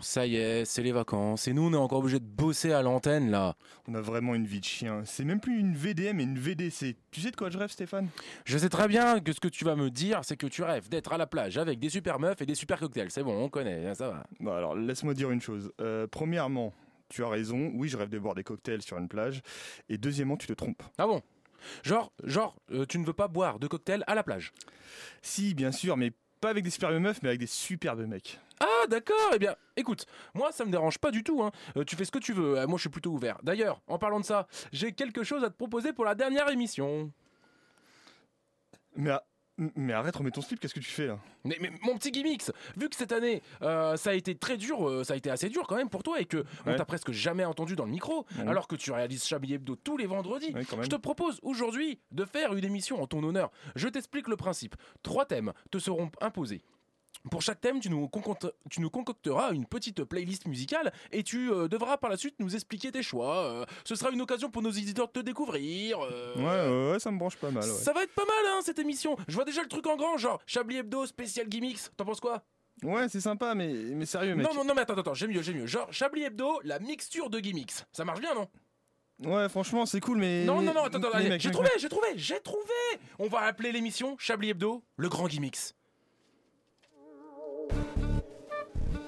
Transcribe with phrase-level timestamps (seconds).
[0.00, 1.48] ça y est, c'est les vacances.
[1.48, 3.56] Et nous, on est encore obligé de bosser à l'antenne, là.
[3.86, 5.02] On a vraiment une vie de chien.
[5.04, 6.96] C'est même plus une VDM, mais une VDC.
[7.10, 8.08] Tu sais de quoi je rêve, Stéphane?
[8.44, 10.88] Je sais très bien que ce que tu vas me dire, c'est que tu rêves
[10.88, 13.10] d'être à la plage avec des super meufs et des super cocktails.
[13.10, 14.24] C'est bon, on connaît, hein, ça va.
[14.40, 15.72] Bon, alors, laisse-moi dire une chose.
[15.80, 16.72] Euh, premièrement,
[17.08, 17.72] tu as raison.
[17.74, 19.42] Oui, je rêve de boire des cocktails sur une plage.
[19.88, 20.82] Et deuxièmement, tu te trompes.
[20.98, 21.22] Ah bon?
[21.82, 24.52] Genre, genre, euh, tu ne veux pas boire de cocktails à la plage?
[25.22, 28.38] Si, bien sûr, mais pas avec des superbes meufs, mais avec des superbes mecs.
[28.60, 31.52] Ah d'accord, eh bien, écoute, moi ça me dérange pas du tout, hein.
[31.76, 33.38] Euh, tu fais ce que tu veux, Euh, moi je suis plutôt ouvert.
[33.42, 37.12] D'ailleurs, en parlant de ça, j'ai quelque chose à te proposer pour la dernière émission.
[38.96, 39.24] Mais, a-
[39.76, 42.50] mais arrête, remets ton slip, qu'est-ce que tu fais là Mais, mais mon petit gimmicks,
[42.76, 45.48] vu que cette année euh, ça a été très dur, euh, ça a été assez
[45.48, 48.26] dur quand même pour toi et que on t'a presque jamais entendu dans le micro,
[48.46, 50.52] alors que tu réalises Chablis Hebdo tous les vendredis.
[50.54, 50.62] Ouais.
[50.82, 53.50] Je te propose aujourd'hui de faire une émission en ton honneur.
[53.76, 54.76] Je t'explique le principe.
[55.02, 56.62] Trois thèmes te seront imposés.
[57.30, 61.50] Pour chaque thème, tu nous, concocte- tu nous concocteras une petite playlist musicale et tu
[61.52, 63.44] euh, devras par la suite nous expliquer tes choix.
[63.44, 65.98] Euh, ce sera une occasion pour nos éditeurs de te découvrir.
[66.02, 66.42] euh, Ouais,
[66.88, 67.62] ouais, ouais, ça me branche pas mal.
[67.64, 67.68] Ouais.
[67.70, 69.16] Ça va être pas mal hein, cette émission.
[69.28, 71.80] Je vois déjà le truc en grand, genre Chablis Hebdo spécial gimmicks.
[71.96, 72.42] T'en penses quoi?
[72.84, 74.46] Ouais, c'est sympa, mais, mais sérieux, mec.
[74.46, 75.66] Non, non, non, mais attends, attends, j'ai mieux, j'ai mieux.
[75.66, 77.74] Genre Chablis Hebdo, la mixture de gimmicks.
[77.92, 78.46] Ça marche bien, non?
[79.24, 80.44] Ouais, franchement, c'est cool, mais.
[80.44, 82.62] Non, non, non, attends, attends, j'ai trouvé, j'ai trouvé, j'ai trouvé
[83.18, 85.74] On va appeler l'émission Chablis Hebdo, le grand gimmicks.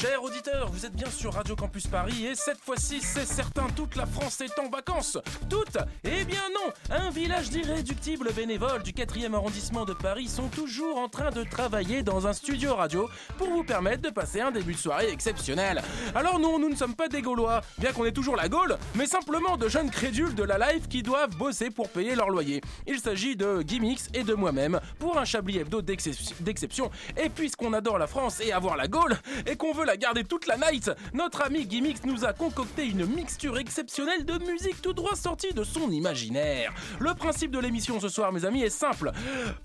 [0.00, 3.96] Chers auditeurs, vous êtes bien sur Radio Campus Paris et cette fois-ci, c'est certain, toute
[3.96, 5.18] la France est en vacances.
[5.50, 10.98] Toute Eh bien non Un village d'irréductibles bénévoles du 4e arrondissement de Paris sont toujours
[10.98, 14.74] en train de travailler dans un studio radio pour vous permettre de passer un début
[14.74, 15.82] de soirée exceptionnel.
[16.14, 19.06] Alors non, nous ne sommes pas des Gaulois, bien qu'on ait toujours la Gaule, mais
[19.06, 22.60] simplement de jeunes crédules de la life qui doivent bosser pour payer leur loyer.
[22.86, 26.88] Il s'agit de Gimmicks et de moi-même pour un Chablis Hebdo d'excep- d'exception.
[27.20, 30.46] Et puisqu'on adore la France et avoir la Gaule, et qu'on veut la garder toute
[30.46, 35.16] la night, notre ami Gimmicks nous a concocté une mixture exceptionnelle de musique tout droit
[35.16, 36.74] sortie de son imaginaire.
[37.00, 39.12] Le principe de l'émission ce soir, mes amis, est simple.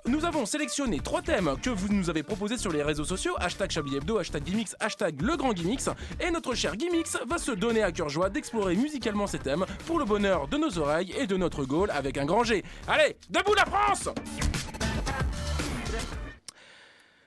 [0.07, 3.71] Nous avons sélectionné trois thèmes que vous nous avez proposés sur les réseaux sociaux, hashtag
[3.71, 5.89] Chablis Hebdo, hashtag Gimmicks, hashtag Le Grand Gimmicks,
[6.21, 9.99] et notre cher Gimmicks va se donner à cœur joie d'explorer musicalement ces thèmes pour
[9.99, 12.63] le bonheur de nos oreilles et de notre Gaule avec un grand G.
[12.87, 14.07] Allez, debout la France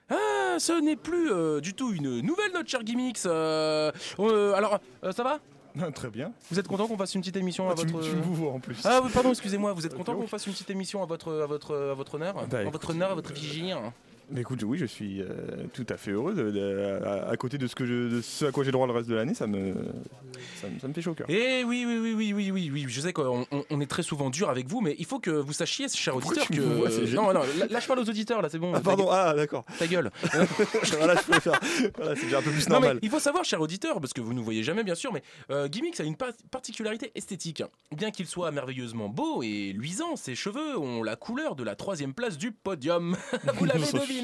[0.08, 3.26] Ah, ce n'est plus euh, du tout une nouvelle notre cher Gimmicks.
[3.26, 3.90] Euh,
[4.20, 5.38] euh, alors, euh, ça va?
[5.94, 6.32] Très bien.
[6.50, 8.08] Vous êtes content qu'on fasse une petite émission à Ah, tu, votre...
[8.08, 8.78] tu me vois en plus.
[8.84, 11.46] Ah pardon, excusez-moi, vous êtes Ok, content qu'on fasse une petite émission à votre, à
[11.46, 12.34] votre, à votre honneur?
[12.34, 13.92] Bah, À écoute, votre honneur, à votre vigie hein.
[14.28, 15.26] Mais écoute, oui, je suis euh,
[15.72, 16.34] tout à fait heureux.
[16.34, 18.86] De, de- à, à côté de ce, que je, de ce à quoi j'ai droit
[18.88, 19.74] le reste de l'année, ça me,
[20.60, 21.26] ça, me, ça me fait chaud au cœur.
[21.30, 24.02] Eh oui, oui, oui, oui, oui, oui, oui, je sais qu'on on- on est très
[24.02, 26.60] souvent dur avec vous, mais il faut que vous sachiez, cher auditeur, que...
[26.60, 28.72] vois, non, non, lâche pas aux auditeurs, là, c'est bon.
[28.74, 29.64] Ah, pardon, ah, d'accord.
[29.78, 30.10] Ta gueule.
[30.98, 31.60] voilà, je préfère.
[31.96, 32.98] Voilà, c'est déjà un peu plus Non, mais normal.
[33.02, 35.68] il faut savoir, cher auditeur, parce que vous ne voyez jamais, bien sûr, mais euh,
[35.68, 37.62] Gimmicks a une par- particularité esthétique.
[37.96, 42.12] Bien qu'il soit merveilleusement beau et luisant, ses cheveux ont la couleur de la troisième
[42.12, 43.16] place du podium.
[43.58, 44.15] vous l'avez deviné,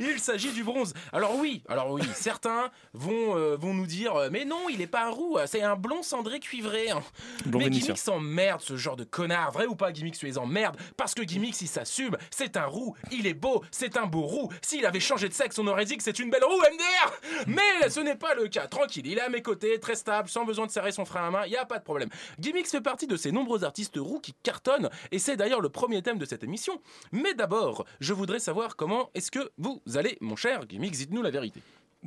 [0.00, 0.94] il s'agit du bronze.
[1.12, 4.86] Alors oui, alors oui, certains vont, euh, vont nous dire, euh, mais non, il est
[4.86, 6.90] pas un roux, c'est un blond cendré cuivré.
[6.90, 7.02] hein.
[7.46, 7.70] Blond mais.
[7.70, 9.52] Gimmicks s'emmerde, ce genre de connard.
[9.52, 10.76] Vrai ou pas, Gimmicks, tu les emmerdes?
[10.96, 12.16] Parce que Gimmicks, il s'assume.
[12.30, 14.50] C'est un roux, il est beau, c'est un beau roux.
[14.62, 17.88] S'il avait changé de sexe, on aurait dit que c'est une belle roue, MDR Mais
[17.90, 18.66] ce n'est pas le cas.
[18.66, 21.30] Tranquille, il est à mes côtés, très stable, sans besoin de serrer son frein à
[21.30, 22.08] main, il y a pas de problème.
[22.38, 26.02] Gimmicks fait partie de ces nombreux artistes roux qui cartonnent, et c'est d'ailleurs le premier
[26.02, 26.80] thème de cette émission.
[27.12, 31.30] Mais d'abord, je voudrais savoir comment est-ce que vous allez, mon cher Gimmicks, dites-nous la
[31.30, 31.62] vérité?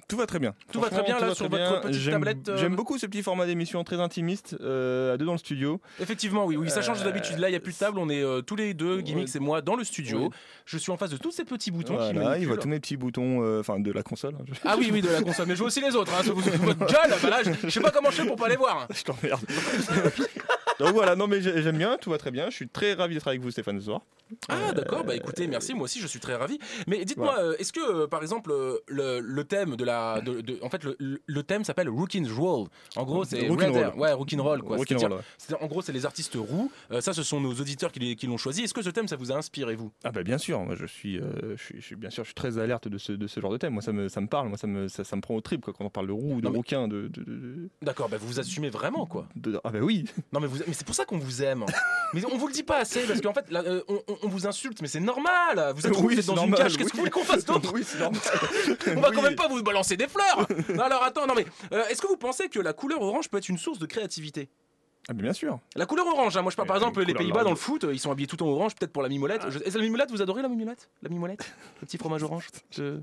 [0.08, 0.54] Tout va très bien.
[0.72, 1.80] Tout va très bien, là, sur votre bien.
[1.82, 5.26] petite J'aime- tablette, euh, J'aime beaucoup ce petit format d'émission très intimiste, euh, à deux
[5.26, 5.82] dans le studio.
[6.00, 7.38] Effectivement, oui, oui, ça change Euh, d'habitude.
[7.40, 9.40] Là, il n'y a plus de table, on est euh, tous les deux, Gimmicks et
[9.40, 10.20] moi, dans le studio.
[10.26, 10.30] Ouais.
[10.66, 12.80] Je suis en face de tous ces petits boutons qui Voilà, il voit tous mes
[12.80, 14.36] petits boutons, euh, enfin de la console.
[14.40, 15.48] hein, Ah oui, oui, de la console.
[15.48, 16.12] Mais je vois aussi les autres.
[16.14, 16.22] Hein.
[16.26, 18.88] Votre gueule, bah là, je, je sais pas comment je fais pour pas les voir.
[18.94, 19.42] Je t'emmerde.
[20.80, 22.52] Donc voilà, non mais j'ai- j'aime bien, tout va très bien.
[22.52, 24.02] Je suis très ravi d'être avec vous, Stéphane, ce soir.
[24.48, 25.04] Ah, d'accord.
[25.04, 25.74] Bah écoutez, merci.
[25.74, 26.60] Moi aussi, je suis très ravi.
[26.86, 28.52] Mais dites-moi, est-ce que, par exemple,
[28.88, 30.22] le, le thème de la.
[30.22, 32.68] de- de- en fait, le, thème s'appelle Rookin's Roll.
[32.96, 33.38] En gros, c'est.
[33.48, 34.78] Quoi.
[34.78, 34.86] Ouais.
[35.38, 36.72] c'est-à-dire, En gros, c'est les artistes roux.
[36.92, 38.64] Euh, ça, ce sont nos auditeurs qui l'ont choisi.
[38.64, 39.92] Est-ce que ce thème, ça vous a inspiré, vous?
[40.04, 42.28] Ah bah bien sûr, moi je suis, euh, je suis, je suis- bien sûr, je
[42.30, 43.74] suis très alerte de ce, de ce genre de thème.
[43.74, 45.62] Moi ça me, ça me parle, moi ça me, ça, ça me prend au trip
[45.62, 47.10] quoi, quand on parle de roux, de mais- rouquin, de,
[47.82, 49.28] D'accord, bah vous vous assumez vraiment, quoi.
[49.36, 50.06] de- ah bah oui.
[50.34, 51.66] Non, mais vous, Mais c'est pour ça qu'on vous aime.
[52.14, 53.82] mais on vous le dit pas assez parce qu'en fait, là, euh,
[54.24, 55.74] on, vous insulte, mais c'est normal.
[55.76, 56.78] Vous êtes, Oui, dans une cage.
[56.78, 56.92] Qu'est-ce oui.
[56.92, 58.22] que vous voulez qu'on fasse d'autre Oui, c'est normal.
[58.96, 60.48] On va quand même pas vous balancer des fleurs.
[60.76, 63.38] Non, alors attends, non mais euh, est-ce que vous pensez que la couleur orange peut
[63.38, 64.50] être une source de créativité?
[65.10, 65.60] Ah, mais bien sûr.
[65.76, 67.86] La couleur orange, hein, moi je parle par Euh, exemple les Pays-Bas dans le foot,
[67.86, 69.42] euh, ils sont habillés tout en orange, peut-être pour la mimolette.
[69.50, 70.90] Je- Est-ce que la mimolette, vous adorez la mimolette?
[71.02, 71.50] La mimolette?
[71.82, 72.48] Le petit fromage orange?
[72.78, 73.00] Je-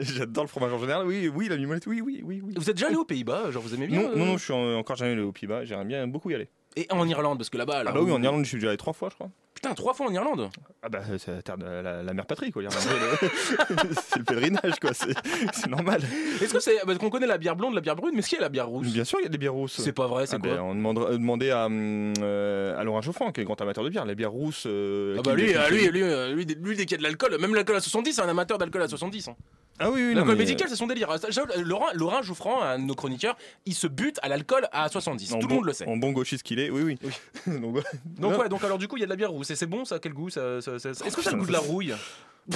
[0.00, 1.06] J'adore le fromage en général.
[1.06, 2.42] Oui, oui, la mimolette, oui, oui, oui.
[2.44, 2.52] oui.
[2.56, 4.44] Vous êtes déjà allé aux Pays-Bas Genre vous aimez bien Non, euh, non, non, je
[4.44, 5.64] suis en- encore jamais allé aux Pays-Bas.
[5.64, 6.48] J'aimerais bien beaucoup y aller.
[6.76, 7.74] Et en Irlande, parce que là-bas.
[7.76, 9.30] Ah alors, bah oui, en Irlande, je suis déjà allé trois fois, je crois.
[9.64, 10.50] Putain, trois fois en Irlande
[10.82, 12.62] Ah bah c'est la terre de la, la mère patrie, quoi.
[12.70, 14.90] c'est le pèlerinage, quoi.
[14.94, 16.02] C'est normal.
[16.42, 16.76] Est-ce que c'est.
[16.84, 18.48] Parce qu'on connaît la bière blonde, la bière brune, mais est-ce qu'il y a la
[18.50, 18.86] bière rousse?
[18.92, 19.80] Bien sûr, il y a des bières rousses.
[19.80, 23.00] C'est pas vrai, c'est Ah quoi ben, on demandera- euh, demandait à, euh, à Laurent
[23.00, 24.64] Geoffrand, qui est grand amateur de bière, les bières rousses.
[24.66, 27.02] euh, Ah bah lui, euh, lui, lui, euh, lui, lui, dès qu'il y a de
[27.02, 29.28] l'alcool, même l'alcool à 70, c'est un amateur d'alcool à 70.
[29.28, 29.36] hein.
[29.80, 31.08] Ah oui, oui, L'alcool médical, c'est son délire.
[31.64, 33.36] Laurent, Laurent Jouffran, un de nos chroniqueurs,
[33.66, 35.32] il se bute à l'alcool à 70.
[35.32, 35.84] en Tout le monde le sait.
[35.88, 36.98] En bon gauchiste qu'il est, oui, oui.
[38.18, 39.48] Donc, ouais, donc alors du coup, il y a de la bière rousse.
[39.54, 41.52] C'est bon, ça Quel goût ça, ça- ça- Est-ce que ça a le goût de
[41.52, 41.94] la rouille?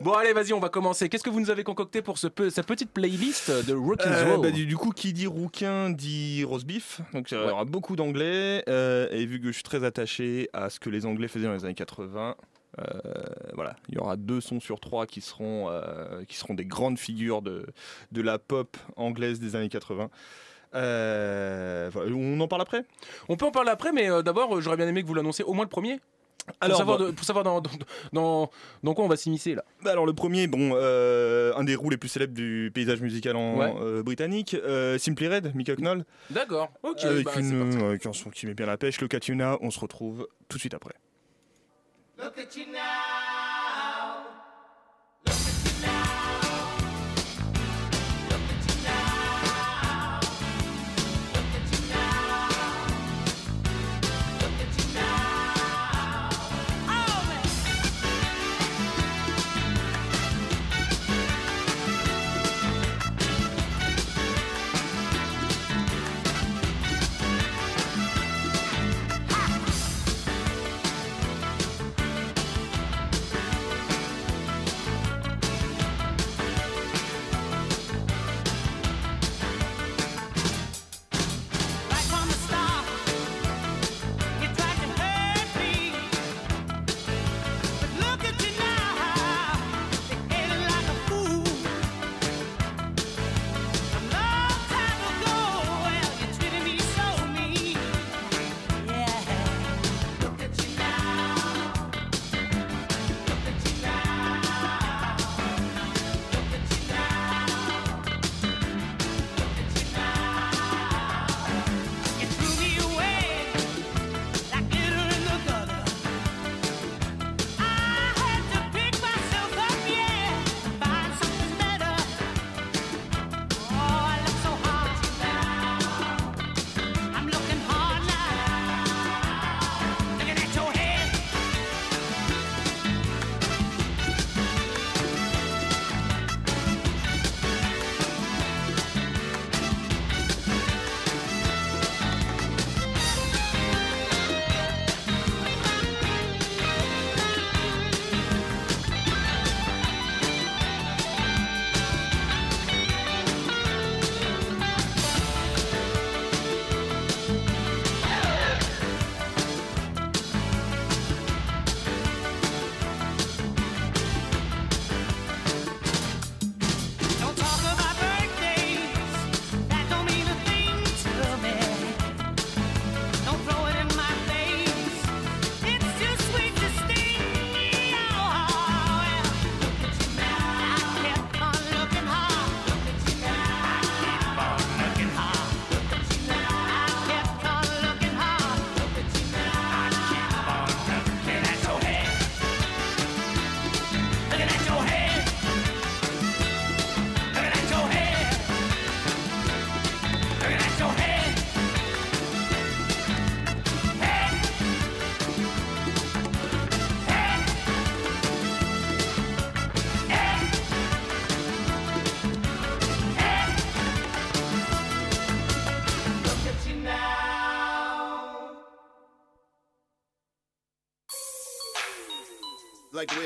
[0.00, 1.08] Bon allez, vas-y, on va commencer.
[1.08, 4.36] Qu'est-ce que vous nous avez concocté pour ce pe- cette petite playlist de Rockin' Euh,
[4.38, 7.00] bah, du, du coup, qui dit rouquin dit roast beef.
[7.12, 8.62] Donc, il y aura beaucoup d'anglais.
[8.68, 11.52] euh, et vu que je suis très attaché à ce que les anglais faisaient dans
[11.54, 12.36] les années 80,
[12.78, 12.82] euh,
[13.54, 16.98] voilà, il y aura deux sons sur trois qui seront, euh, qui seront des grandes
[16.98, 17.66] figures de,
[18.12, 20.10] de la pop anglaise des années 80.
[20.74, 22.84] Euh, on en parle après?
[23.28, 25.44] On peut en parler après, mais euh, d'abord, euh, j'aurais bien aimé que vous l'annonciez
[25.44, 25.98] au moins le premier.
[26.46, 27.70] Pour Alors, savoir, bah- de- pour savoir dans, dans,
[28.14, 28.50] dans,
[28.82, 29.64] dans quoi on va s'immiscer là.
[29.82, 33.36] Bah alors le premier, bon, euh, un des roues les plus célèbres du paysage musical
[33.36, 33.74] en, Ouais.
[33.82, 37.04] euh, britannique, euh, Simply Red, Mick Hucknall, D'accord, ok.
[37.04, 39.70] avec bah, une, euh, avec un son qui met bien la pêche, le Katuna, on
[39.70, 40.94] se retrouve tout de suite après.
[42.18, 42.34] Right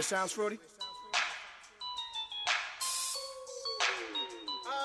[0.02, 0.59] it sounds, Frody?
[4.66, 4.78] Uh,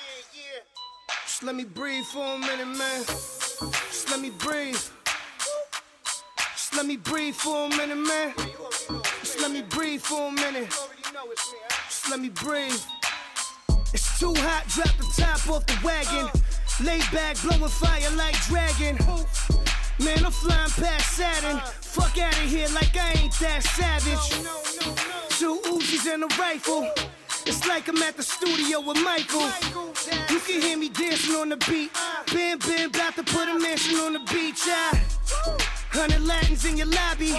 [0.00, 0.60] yeah, yeah.
[1.26, 3.04] Just Just let me breathe for a minute, man.
[3.04, 4.80] Just let me breathe.
[6.56, 8.32] Just let me breathe for a minute, man.
[9.20, 10.70] Just let me breathe for a minute.
[10.70, 12.80] Just let me breathe.
[13.92, 16.30] It's too hot, drop the top off the wagon.
[16.82, 18.96] Lay back, blowing fire like dragon.
[19.98, 21.83] Man, I'm flying past Saturn.
[21.94, 24.30] Fuck out of here like I ain't that savage.
[25.38, 26.90] Two Uzis and a rifle.
[27.46, 29.48] It's like I'm at the studio with Michael.
[30.28, 31.92] You can hear me dancing on the beat.
[32.32, 34.62] Bam, bam, about to put a mansion on the beach.
[34.66, 35.00] Ah.
[35.92, 37.38] Hundred Latins in your lobby.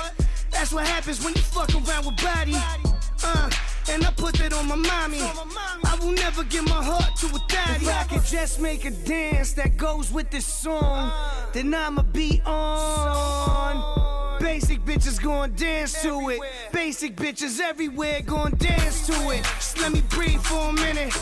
[0.51, 2.55] That's what happens when you fuck around with body.
[2.55, 3.49] Uh,
[3.89, 5.19] and I put that on my mommy.
[5.21, 7.85] I will never give my heart to a thotty.
[7.85, 11.11] If I could just make a dance that goes with this song,
[11.51, 14.14] then I'ma be on.
[14.39, 16.39] Basic bitches gon' dance to it.
[16.71, 19.43] Basic bitches everywhere gon' dance to it.
[19.43, 21.13] Just let me breathe for a minute.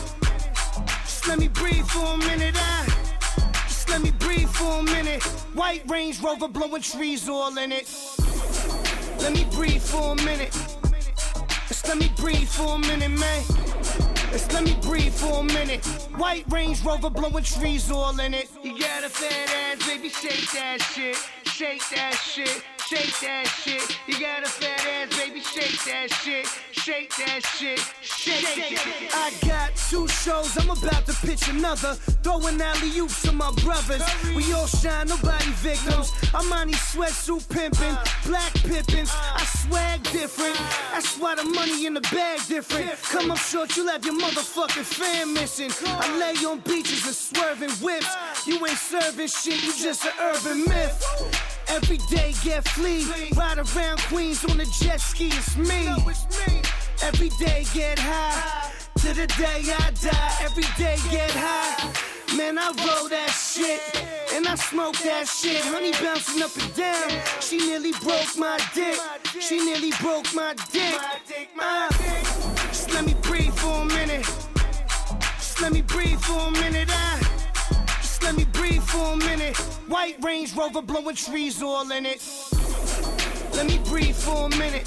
[1.04, 2.54] Just let me breathe for a minute.
[2.56, 2.86] I
[3.66, 5.22] just let me breathe for a minute.
[5.54, 7.88] White Range Rover blowing trees all in it.
[9.20, 10.52] Let me breathe for a minute.
[11.68, 13.42] Just let me breathe for a minute, man.
[14.32, 15.84] Just let me breathe for a minute.
[16.16, 18.50] White Range Rover blowing trees all in it.
[18.62, 21.16] You got a fat ass, baby, shake that shit.
[21.44, 22.64] Shake that shit.
[22.88, 23.98] Shake that shit.
[24.06, 26.46] You got a fat ass, baby, shake that shit.
[26.72, 27.78] Shake that shit.
[28.02, 29.10] Shake it.
[29.14, 31.94] I got two shows, I'm about to pitch another.
[32.22, 34.02] Throwing alley oops to my brothers.
[34.36, 36.12] We all shine, nobody victims.
[36.34, 39.10] I'm on these sweatsuit pimping, black pippins.
[39.14, 40.56] I swag different.
[40.92, 42.92] That's why the money in the bag different.
[43.04, 45.70] Come up short, you'll have your motherfucking fan missing.
[45.86, 48.46] I lay on beaches and swerving whips.
[48.46, 51.53] You ain't serving shit, you just an urban myth.
[51.68, 53.06] Every day get flea,
[53.36, 55.88] ride around Queens on a jet ski, it's me.
[57.02, 60.36] Every day get high, to the day I die.
[60.42, 61.92] Every day get high.
[62.36, 63.80] Man, I roll that shit,
[64.32, 65.60] and I smoke that shit.
[65.64, 68.98] Honey bouncing up and down, she nearly broke my dick.
[69.40, 70.98] She nearly broke my dick.
[71.60, 71.88] Uh,
[72.68, 74.26] just let me breathe for a minute.
[75.36, 76.88] Just let me breathe for a minute.
[76.90, 77.33] I just
[78.24, 79.56] let me breathe for a minute.
[79.86, 82.22] White Range Rover blowing trees all in it.
[83.52, 84.86] Let me breathe for a minute.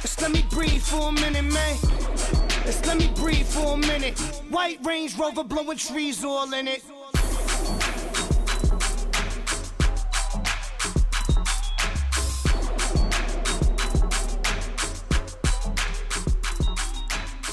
[0.00, 1.76] Just let me breathe for a minute, man.
[2.64, 4.18] Just let me breathe for a minute.
[4.48, 6.82] White Range Rover blowing trees all in it.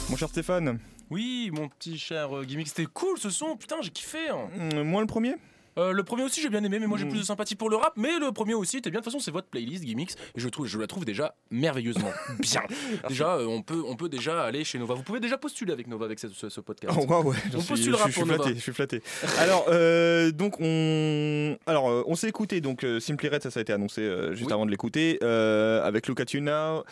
[0.10, 0.80] Mon cher Stéphane,
[1.12, 4.30] Oui, mon petit cher euh, gimmick, c'était cool ce son, putain, j'ai kiffé.
[4.30, 4.48] hein.
[4.58, 5.36] mm, moi le premier?
[5.78, 7.10] Euh, le premier aussi j'ai bien aimé, mais moi j'ai Mm.
[7.10, 7.94] plus de sympathie pour le rap.
[7.96, 9.00] Mais le premier aussi était bien.
[9.00, 12.12] De toute façon, c'est votre playlist Gimmicks et je trouve, je la trouve déjà merveilleusement
[12.40, 12.62] bien.
[13.08, 14.94] déjà, euh, on peut, on peut déjà aller chez Nova.
[14.96, 16.98] Vous pouvez déjà postuler avec Nova avec ce, ce- ce podcast.
[17.00, 18.44] Oh, ouais, On suis- postulera je, suis pour Nova.
[18.44, 19.02] flatté, je suis flatté.
[19.40, 22.62] Alors, euh, donc on, alors on s'est écouté.
[22.62, 24.02] Donc Simply Red, ça, ça a été annoncé
[24.32, 24.54] juste Oui.
[24.54, 26.84] avant de l'écouter, avec Look at You Now.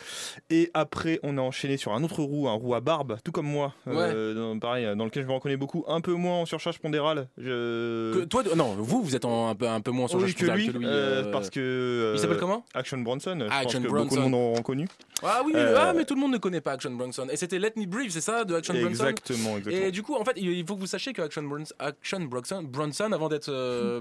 [0.50, 3.46] Et après, on a enchaîné sur un autre roux, un roux à barbe, tout comme
[3.46, 3.74] moi.
[3.86, 7.28] dans- pareil, dans lequel je me reconnais beaucoup, un peu moins en surcharge pondérale.
[7.38, 8.12] Je...
[8.14, 10.44] Que- toi, non, vous, vous êtes en- un peu, un peu moins sur Oui, que
[10.46, 10.86] lui, que lui.
[10.86, 11.60] euh, euh, parce que.
[11.60, 12.64] euh, Il s'appelle comment?
[12.74, 13.36] Action Bronson.
[13.38, 14.20] Je Action pense que beaucoup de Bronson.
[14.28, 14.88] monde auront connu.
[15.22, 17.26] Ah oui, Euh, ah, mais tout le monde ne connaît pas Action Bronson.
[17.30, 19.86] Et c'était Let Me Breathe, c'est ça, de Action Bronson Exactement, exactement.
[19.86, 22.62] Et du coup, en fait, il faut que vous sachiez que Action Bronson, Action Bronson,
[22.62, 24.00] Bronson avant d'être euh,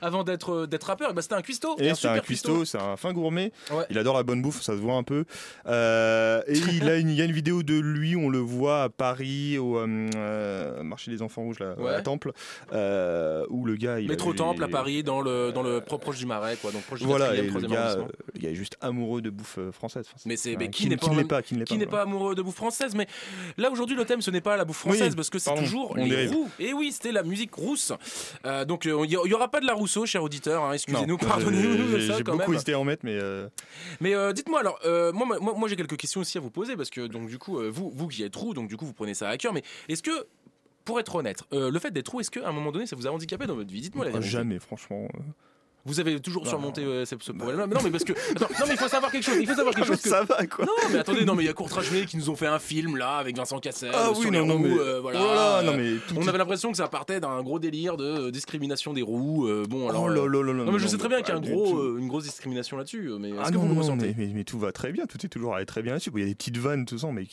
[0.00, 1.76] avant d'être euh, d'être rappeur, ben, c'était un cuistot.
[1.78, 3.52] Et c'est un cuistot, c'est un fin gourmet.
[3.70, 3.84] Ouais.
[3.90, 5.24] Il adore la bonne bouffe, ça se voit un peu.
[5.66, 8.84] Euh, et il, a une, il y a une vidéo de lui, on le voit
[8.84, 9.84] à Paris, au
[10.82, 11.94] marché des enfants rouges, là, Ouais.
[11.94, 12.32] à Temple,
[12.72, 14.00] où le gars.
[14.00, 16.82] Il Métro Temple à Paris, dans le, dans le pro- proche du Marais, quoi, donc
[16.82, 17.96] proche du Voilà, 4e, et le 3e gars,
[18.34, 19.70] le gars est juste amoureux de bouffe euh,
[20.06, 20.26] française.
[20.26, 22.34] Mais c'est mais qui, n'est pas, qui même- pas, qui qui pas, n'est pas amoureux
[22.34, 23.06] de bouffe française Mais
[23.56, 25.96] là aujourd'hui le thème ce n'est pas la bouffe française Oui, parce que c'est toujours
[25.96, 26.32] les dérive.
[26.32, 26.48] roux.
[26.58, 27.92] Et oui, c'était la musique rousse.
[28.46, 30.62] Euh, donc euh, il y, aura pas de la Rousseau, cher auditeur.
[30.64, 32.56] hein, Excusez-nous, pardonnez-nous de j'ai- ça J'ai quand beaucoup même.
[32.56, 33.48] hésité à en mettre, mais euh,
[34.00, 34.78] Mais euh, dites-moi alors,
[35.14, 37.58] moi, moi, moi j'ai quelques questions aussi à vous poser parce que donc du coup
[37.70, 39.52] vous vous qui êtes roux, donc du coup vous prenez ça à cœur.
[39.52, 40.26] Mais est-ce que
[40.84, 43.10] pour être honnête, le fait d'être roux, est-ce qu'à un moment donné ça vous a
[43.10, 43.80] handicapé dans votre vie?
[43.82, 44.30] Dites-moi la vérité.
[44.30, 45.06] jamais, franchement.
[45.86, 47.66] Vous avez toujours Bah, surmonté euh, ce, ce problème-là.
[47.66, 49.36] Mais non, mais parce que attends, non, mais il faut savoir quelque chose.
[49.40, 50.02] Il faut savoir quelque chose.
[50.02, 50.66] que- ça va, quoi.
[50.66, 52.58] Non, mais attendez, non, mais il y a Courtrage Menet qui nous ont fait un
[52.58, 55.20] film là avec Vincent Cassel Ah oui, sur non, les non, roues, mais- euh, voilà.
[55.22, 58.04] oh là, non, mais tout on avait l'impression que ça partait d'un gros délire de
[58.04, 59.46] euh, discrimination des roues.
[59.48, 60.02] euh, bon, alors.
[60.04, 61.40] Oh là là là là, non, mais je sais très bien qu'il y a un
[61.40, 63.10] gros, une grosse discrimination là-dessus.
[63.18, 65.06] Mais est-ce Ah que non, vous non, ressentez mais, mais- mais tout va très bien,
[65.06, 66.10] tout est toujours allé très bien là-dessus.
[66.14, 67.24] Il y a des petites vannes, tout ça, mais,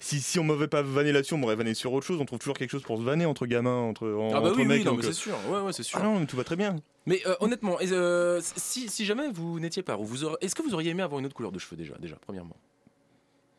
[0.00, 2.18] si, si on m'avait pas vanné là-dessus, on m'aurait vanné sur autre chose.
[2.20, 4.64] On trouve toujours quelque chose pour se vanner entre gamins, entre, en- Ah bah oui,
[4.66, 5.34] oui, non, mais c'est sûr.
[5.48, 5.98] Ouais, ouais, c'est sûr.
[6.00, 6.76] Ah non, mais tout va très bien.
[7.06, 10.62] Mais euh, honnêtement, euh, si, si jamais vous n'étiez pas roux, vous aurez- est-ce que
[10.62, 12.56] vous auriez aimé avoir une autre couleur de cheveux déjà, déjà, premièrement?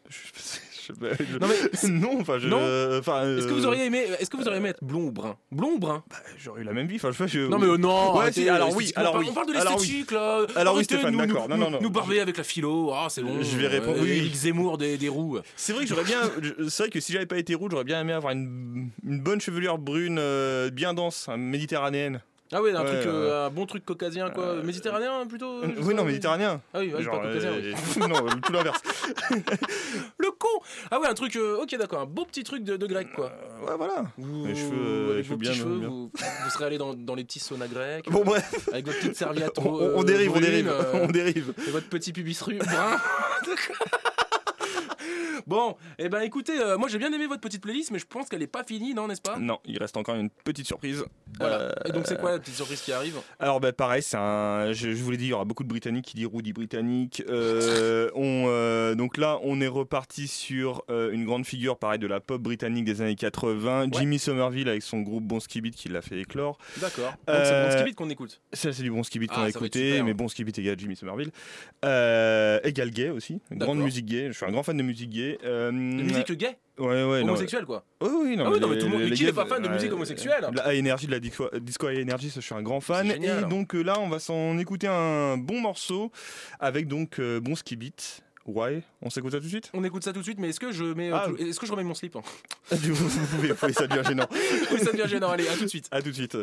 [0.10, 0.18] Je,
[0.86, 2.48] Je- je- Non, mais- non, enfin, je.
[2.50, 2.58] Non
[3.00, 5.12] enfin, Est-ce que vous euh, auriez aimé, est-ce que vous auriez aimé être blond ou
[5.14, 5.38] brun?
[5.50, 6.04] Blond ou brun?
[6.10, 6.98] Bah, J'aurais eu la même vie.
[6.98, 7.28] Enfin, je fais.
[7.30, 7.40] Je...
[7.48, 8.14] Non mais euh, non.
[8.16, 9.30] Ouais, arrêtez, si, alors oui, alors on parle- oui.
[9.32, 10.46] On parle de l'esthétique là.
[10.58, 11.48] Alors oui, Stéphane, nous- d'accord.
[11.48, 11.80] nous- Non, non, non.
[11.82, 13.42] Nous barber avec la philo, ah c'est bon.
[13.42, 14.10] Je vais répondre, oui.
[14.10, 15.40] Éric Zemmour des, des roues.
[15.56, 16.20] C'est vrai que j'aurais bien.
[16.68, 19.40] C'est vrai que si j'avais pas été rouge, j'aurais bien aimé avoir une, une bonne
[19.40, 22.22] chevelure brune, euh, bien dense, hein, méditerranéenne.
[22.56, 24.44] Ah ouais, un Ouais, truc, euh, euh, un bon truc caucasien quoi.
[24.44, 25.62] euh, Méditerranéen plutôt.
[25.82, 26.62] oui, non, méditerranéen.
[26.74, 27.50] Ah oui, ouais, Genre, pas caucasien.
[27.52, 28.00] euh, oui.
[28.08, 28.82] non, tout l'inverse.
[30.20, 30.48] Le con.
[30.92, 31.36] Ah ouais, un truc.
[31.36, 33.32] euh, ok, d'accord, un beau petit truc de, de grec quoi.
[33.66, 34.04] Ouais, voilà.
[34.18, 35.88] Vous, les cheveux, avec les vos petits bien- cheveux, bien.
[35.90, 38.10] Vous, vous serez allé dans, dans les petits saunas grecs.
[38.12, 39.58] Bon, bref, Avec votre petite serviette.
[39.58, 41.54] on, on dérive, on dérive, on dérive.
[41.68, 42.98] Et votre petit pubis ru- brun.
[45.48, 48.30] bon, et ben écoutez, euh, moi j'ai bien aimé votre petite playlist, mais je pense
[48.30, 49.38] qu'elle est pas finie, non, n'est-ce pas?
[49.38, 51.04] Non, il reste encore une petite surprise.
[51.40, 51.56] Voilà.
[51.62, 53.18] Euh, Et donc c'est quoi la petite surprise qui arrive?
[53.40, 54.72] Alors bah pareil, c'est un.
[54.74, 57.24] Je, je vous l'ai dit, il y aura beaucoup de Britanniques qui dit Rudy britannique.
[57.30, 62.42] Euh, on, donc là, on est reparti sur une grande figure, pareil, de la pop
[62.42, 66.58] britannique des années 80, Jimmy Somerville avec son groupe Bon Skibit qui l'a fait éclore.
[66.78, 67.12] D'accord.
[67.28, 68.42] Donc c'est bon skibit qu'on écoute.
[68.54, 70.04] Ça, c'est du Bon Skibit Ah, qu'on a écouté, super.
[70.06, 71.32] mais Bon Skibit égale Jimmy Somerville.
[72.64, 74.28] Égale gay aussi, une grande musique gay.
[74.28, 75.38] Je suis un grand fan de musique gay.
[75.44, 77.30] Euh, De musique gay Ouais, ouais, non.
[77.34, 78.46] Homosexuelle quoi Oui, oui, non.
[78.52, 80.74] Ah non, mais les- tout le monde- qui n'est pas fan de musique homosexuelle La
[80.76, 83.08] Energy, de la disco, disco Energy, ça, je suis un grand fan.
[83.08, 83.44] Génial.
[83.44, 86.12] Et donc euh, là, on va s'en écouter un bon morceau
[86.60, 87.94] avec donc euh, Bon Skibit.
[88.46, 89.70] Ouais, on s'écoute ça tout de suite?
[89.74, 91.28] On écoute ça tout de suite, mais est-ce que je mets, Ah.
[91.40, 92.22] est-ce que je remets mon slip hein?
[92.72, 94.28] Vous, vous pouvez, vous pouvez, ça devient gênant.
[94.72, 95.30] Oui, ça devient gênant.
[95.30, 95.88] Allez, à tout de suite.
[95.92, 96.36] À tout de suite.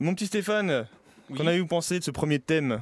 [0.00, 0.86] Mon petit Stéphane,
[1.28, 1.38] Oui.
[1.38, 2.80] qu'en avez-vous pensé de ce premier thème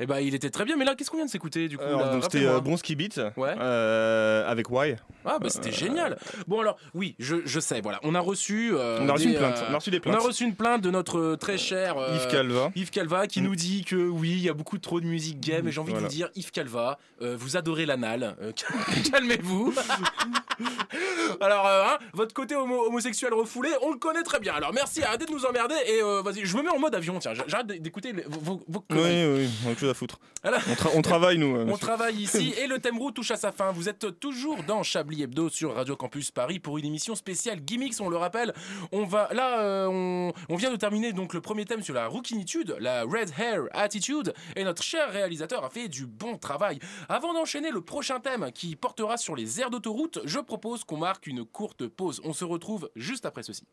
[0.00, 1.84] Eh ben, il était très bien, mais là, qu'est-ce qu'on vient de s'écouter du coup
[1.84, 3.54] Alors, là donc, C'était euh, Beat Ouais.
[3.58, 4.96] euh, avec Why.
[5.26, 6.18] Ah, bah c'était Euh, génial.
[6.46, 7.98] Bon, alors, oui, je, je sais, voilà.
[8.02, 8.70] On a reçu.
[8.74, 9.58] euh, On a reçu des, une plainte.
[9.58, 10.14] euh, On a reçu des on plaintes.
[10.16, 11.98] a reçu une plainte de notre très cher.
[11.98, 12.70] euh, Yves Calva.
[12.76, 15.66] Yves Calva qui nous dit que oui, il y a beaucoup trop de musique game
[15.68, 18.36] et j'ai envie de vous dire, Yves Calva, euh, vous adorez l'anal,
[19.10, 19.74] calmez-vous.
[21.40, 24.54] Alors, hein, votre côté homo- homosexuel refoulé, on le connaît très bien.
[24.54, 27.32] Alors merci, arrêtez de nous emmerder et vas-y, je me mets en mode avion, tiens,
[27.46, 30.18] j'arrête d'écouter vos, vos- Oui, oui, on a autre chose à foutre.
[30.44, 31.56] On, tra- on travaille, nous.
[31.68, 33.72] On travaille ici et le thème roux touche à sa fin.
[33.72, 38.00] Vous êtes toujours dans Chablis Hebdo sur Radio Campus Paris pour une émission spéciale Gimmicks,
[38.00, 38.52] on le rappelle.
[38.92, 42.76] On va là, euh, on, vient de terminer donc le premier thème sur la rouquinitude,
[42.80, 46.78] la red hair attitude, et notre cher réalisateur a fait du bon travail.
[47.08, 51.26] Avant d'enchaîner le prochain thème qui portera sur les aires d'autoroute, je propose qu'on marque
[51.26, 52.20] une courte pause.
[52.24, 53.64] On se retrouve juste après ceci.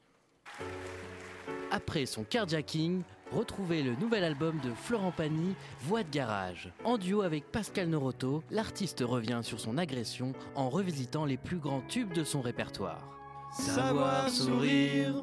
[1.71, 3.01] Après son carjacking,
[3.33, 6.71] retrouvez le nouvel album de Florent Pagny, Voix de garage.
[6.83, 11.81] En duo avec Pascal Noroto, l'artiste revient sur son agression en revisitant les plus grands
[11.87, 13.09] tubes de son répertoire.
[13.51, 15.15] Savoir sourire,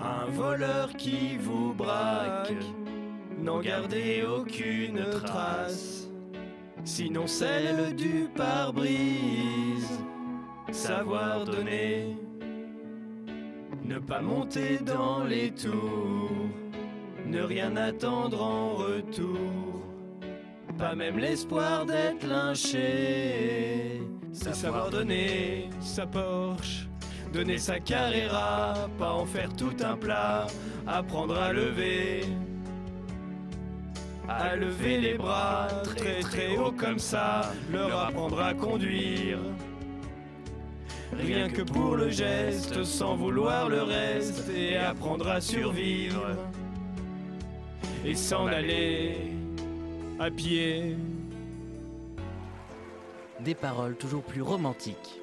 [0.00, 2.54] un voleur qui vous braque,
[3.38, 6.08] n'en gardez aucune trace,
[6.84, 9.98] sinon celle du pare-brise.
[10.70, 12.16] Savoir donner,
[13.84, 16.48] ne pas monter dans les tours,
[17.26, 19.82] ne rien attendre en retour,
[20.78, 24.02] pas même l'espoir d'être lynché.
[24.32, 26.88] Savoir donner sa Porsche,
[27.32, 30.46] donner sa Carrera, pas en faire tout un plat,
[30.86, 32.22] apprendre à lever.
[34.28, 39.38] À lever les bras très très haut comme ça, leur apprendre à conduire.
[41.18, 46.36] Rien que pour le geste, sans vouloir le reste, et apprendre à survivre.
[48.04, 49.32] Et s'en aller
[50.18, 50.96] à pied.
[53.40, 55.20] Des paroles toujours plus romantiques.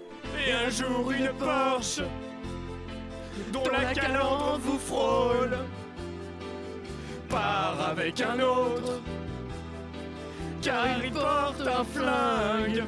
[0.48, 2.02] Et un jour une Porsche
[3.54, 5.58] dont la calandre vous frôle
[7.30, 9.02] part avec un autre
[10.62, 12.84] car il porte un flingue.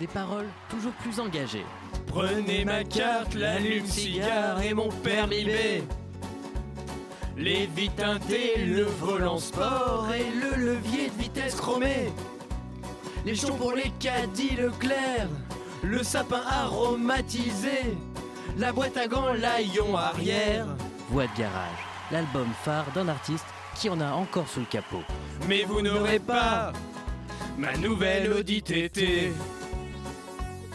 [0.00, 1.66] Des paroles toujours plus engagées.
[2.06, 5.50] Prenez ma carte, l'allume-cigare et mon permis B.
[7.36, 12.10] Les vies teintées, le volant sport et le levier de vitesse chromé.
[13.26, 15.28] Les champs pour les caddies Leclerc,
[15.82, 17.94] le sapin aromatisé,
[18.56, 20.66] la boîte à gants, l'aillon arrière.
[21.10, 25.02] Voix de garage, l'album phare d'un artiste qui en a encore sous le capot.
[25.46, 26.72] Mais vous n'aurez pas
[27.58, 29.32] ma nouvelle Audi TT.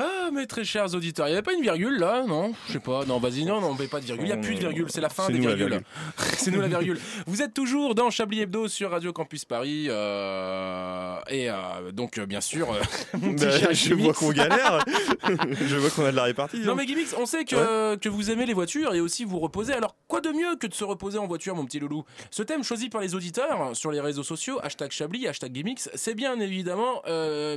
[0.00, 2.78] Ah, mes très chers auditeurs, il n'y avait pas une virgule là Non, je sais
[2.78, 3.04] pas.
[3.04, 4.24] Non, vas-y, non, non, on met pas de virgule.
[4.24, 5.56] Il n'y a plus de virgule, c'est la fin des virgules.
[5.68, 5.82] virgule.
[6.36, 7.00] c'est nous la virgule.
[7.26, 9.86] Vous êtes toujours dans Chablis Hebdo sur Radio Campus Paris.
[9.88, 12.78] euh, et euh, donc, euh, bien sûr, euh,
[13.20, 14.04] mon petit Bah, cher je Gimmicks.
[14.04, 14.84] vois qu'on galère.
[15.66, 16.60] je vois qu'on a de la répartie.
[16.60, 16.74] Non hein.
[16.76, 19.72] mais Gimmicks, on sait que, que vous aimez les voitures et aussi vous reposer.
[19.74, 22.04] Alors quoi de mieux que de se reposer en voiture, mon petit loulou?
[22.30, 26.14] Ce thème choisi par les auditeurs sur les réseaux sociaux, hashtag Chablis, hashtag Gimmicks, c'est
[26.14, 27.02] bien évidemment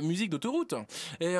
[0.02, 0.74] musique d'autoroute.
[1.20, 1.34] Et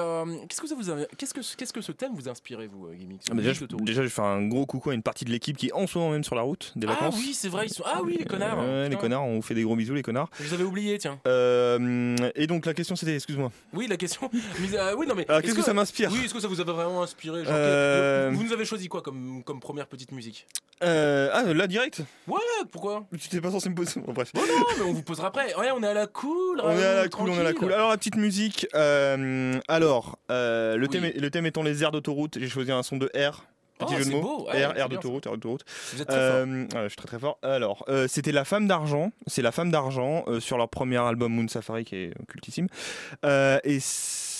[0.48, 2.94] qu'est-ce que ça vous a- qu'est-ce que qu'est-ce que ce thème vous inspire vous, euh,
[2.94, 5.30] Gimmicks Ah, déjà, je, déjà, je vais faire un gros coucou à une partie de
[5.30, 7.16] l'équipe qui est en ce moment même sur la route des Ah vacances.
[7.18, 7.82] oui, c'est vrai, ils sont.
[7.86, 8.62] Ah oui, les connards.
[8.88, 10.28] Les connards, on vous fait des gros bisous, les connards.
[10.38, 11.18] Je les avais oubliés, tiens.
[11.26, 13.50] Euh, et donc la question c'était, excuse-moi.
[13.72, 14.30] Oui, la question.
[14.60, 15.24] mais, euh, oui, non mais.
[15.24, 16.10] Qu'est-ce que ça m'inspire?
[16.12, 19.42] Oui, est-ce que ça vous avait vraiment inspiré genre, Vous nous avez choisi quoi comme,
[19.44, 20.46] comme première petite musique?
[20.80, 22.02] Ah là direct?
[22.26, 23.06] Ouais, pourquoi?
[23.18, 24.00] Tu t'es pas censé me poser.
[24.00, 24.32] Bon, bref.
[24.36, 25.54] Oh non, mais on vous posera après.
[25.54, 26.60] Ouais, on est à la cool.
[26.62, 27.72] On est à la cool, on est à la cool.
[27.72, 28.66] Alors la petite musique.
[29.68, 30.18] alors
[30.82, 32.38] le thème, est- le thème étant les aires d'autoroute.
[32.38, 33.44] J'ai choisi un son de R.
[33.78, 34.46] Petit Oh, jeu de mots.
[34.52, 35.64] ouais, R, d'autoroute, R d'autoroute.
[35.94, 36.36] Vous êtes très fort.
[36.46, 37.38] Euh, je suis très très fort.
[37.42, 39.10] Alors, euh, c'était La Femme d'Argent.
[39.26, 42.68] C'est La Femme d'Argent euh, sur leur premier album Moon Safari qui est cultissime.
[43.24, 43.78] Et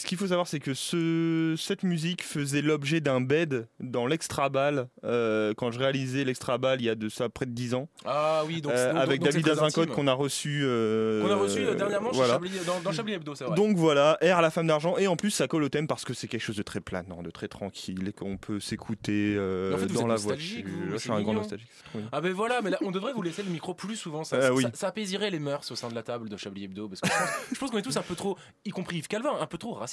[0.03, 4.49] ce qu'il faut savoir, c'est que ce, cette musique faisait l'objet d'un bed dans l'Extra
[4.49, 7.75] Ball euh, quand je réalisais l'Extra Ball il y a de ça près de 10
[7.75, 7.89] ans.
[8.05, 10.63] Ah oui, donc, Euh, donc- avec donc David Azincote qu'on a reçu.
[10.65, 12.33] euh, Qu'on a reçu euh, dernièrement voilà.
[12.35, 13.55] Chablis, dans, dans Chablis Hebdo, c'est vrai.
[13.55, 16.15] Donc voilà, R la femme d'argent et en plus ça colle au thème parce que
[16.15, 19.79] c'est quelque chose de très planant, de très tranquille et qu'on peut s'écouter euh, en
[19.79, 20.65] fait, dans la voiture.
[20.67, 21.69] vous, je suis un grand nostalgique.
[22.11, 24.25] Ah ben voilà, mais là, on devrait vous laisser le micro plus souvent.
[24.25, 24.63] Ça, Euh, ça- oui.
[24.65, 26.89] ça, ça apaiserait les mœurs au sein de la table de Chablis Hebdo.
[26.89, 29.33] Parce que je pense, pense qu'on est tous un peu trop, y compris Yves Calvin,
[29.41, 29.92] un peu trop raciste.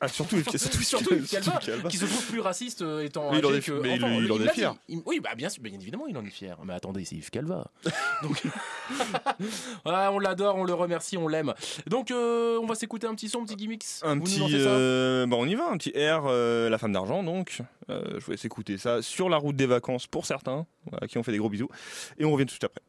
[0.00, 1.88] Ah, surtout Yves surtout, surtout Yves Calva, Calva.
[1.90, 4.20] qui se trouve plus raciste euh, étant Mais il en est- que mais il- enfant.
[4.20, 4.58] il en est l'a dit.
[4.60, 4.74] fier.
[4.88, 6.56] Il- oui, bah bien sûr, bien évidemment, il en est fier.
[6.64, 7.70] Mais attendez, c'est Yves Calva.
[8.22, 8.42] Donc,
[9.84, 11.52] Ah, on l'adore, on le remercie, on l'aime.
[11.86, 13.84] Donc, euh, on va s'écouter un petit son, un petit gimmicks.
[14.02, 17.22] Un Vous petit, euh, bah on y va, un petit R, euh, la femme d'argent
[17.22, 17.58] donc.
[17.88, 21.22] Je vous laisse écouter ça sur la route des vacances pour certains, voilà, qui ont
[21.22, 21.68] fait des gros bisous.
[22.16, 22.80] Et on revient tout de suite après.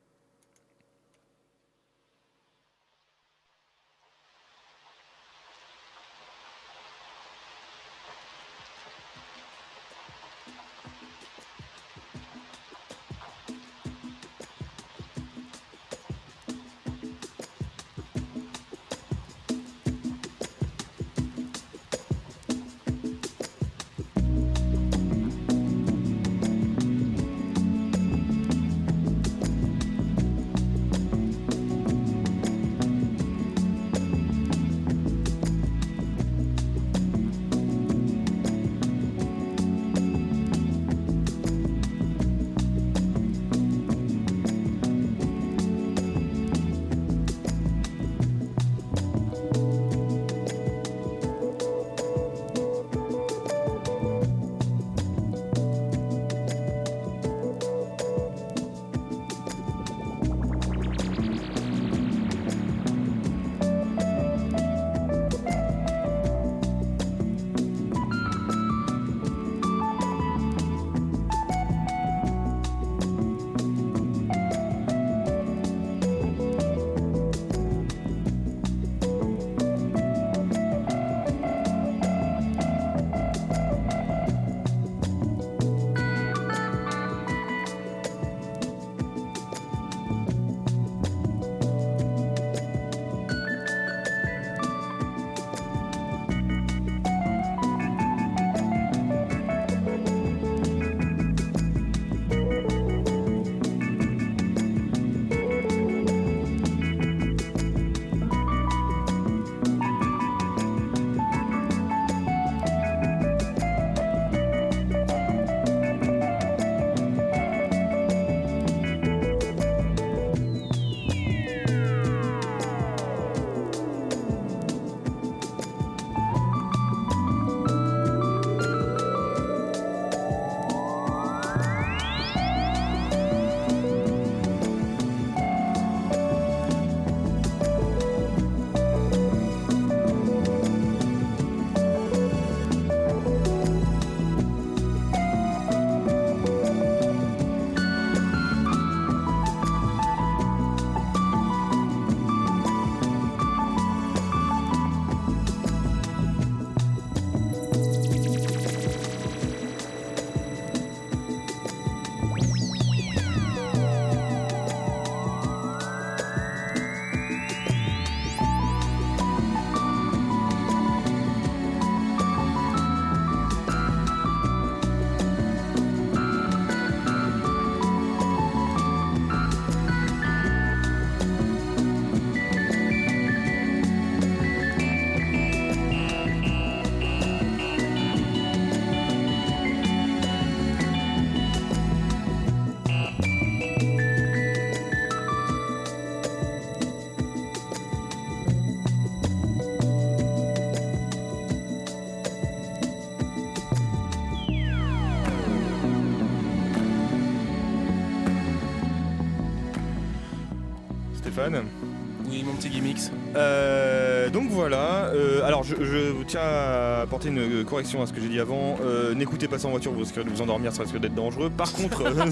[215.86, 218.78] Je, tiens à apporter une euh, correction à ce que j'ai dit avant.
[218.84, 221.50] Euh, N'écoutez pas ça en voiture, vous risquez de vous endormir, ça risque d'être dangereux.
[221.50, 222.14] Par contre, euh,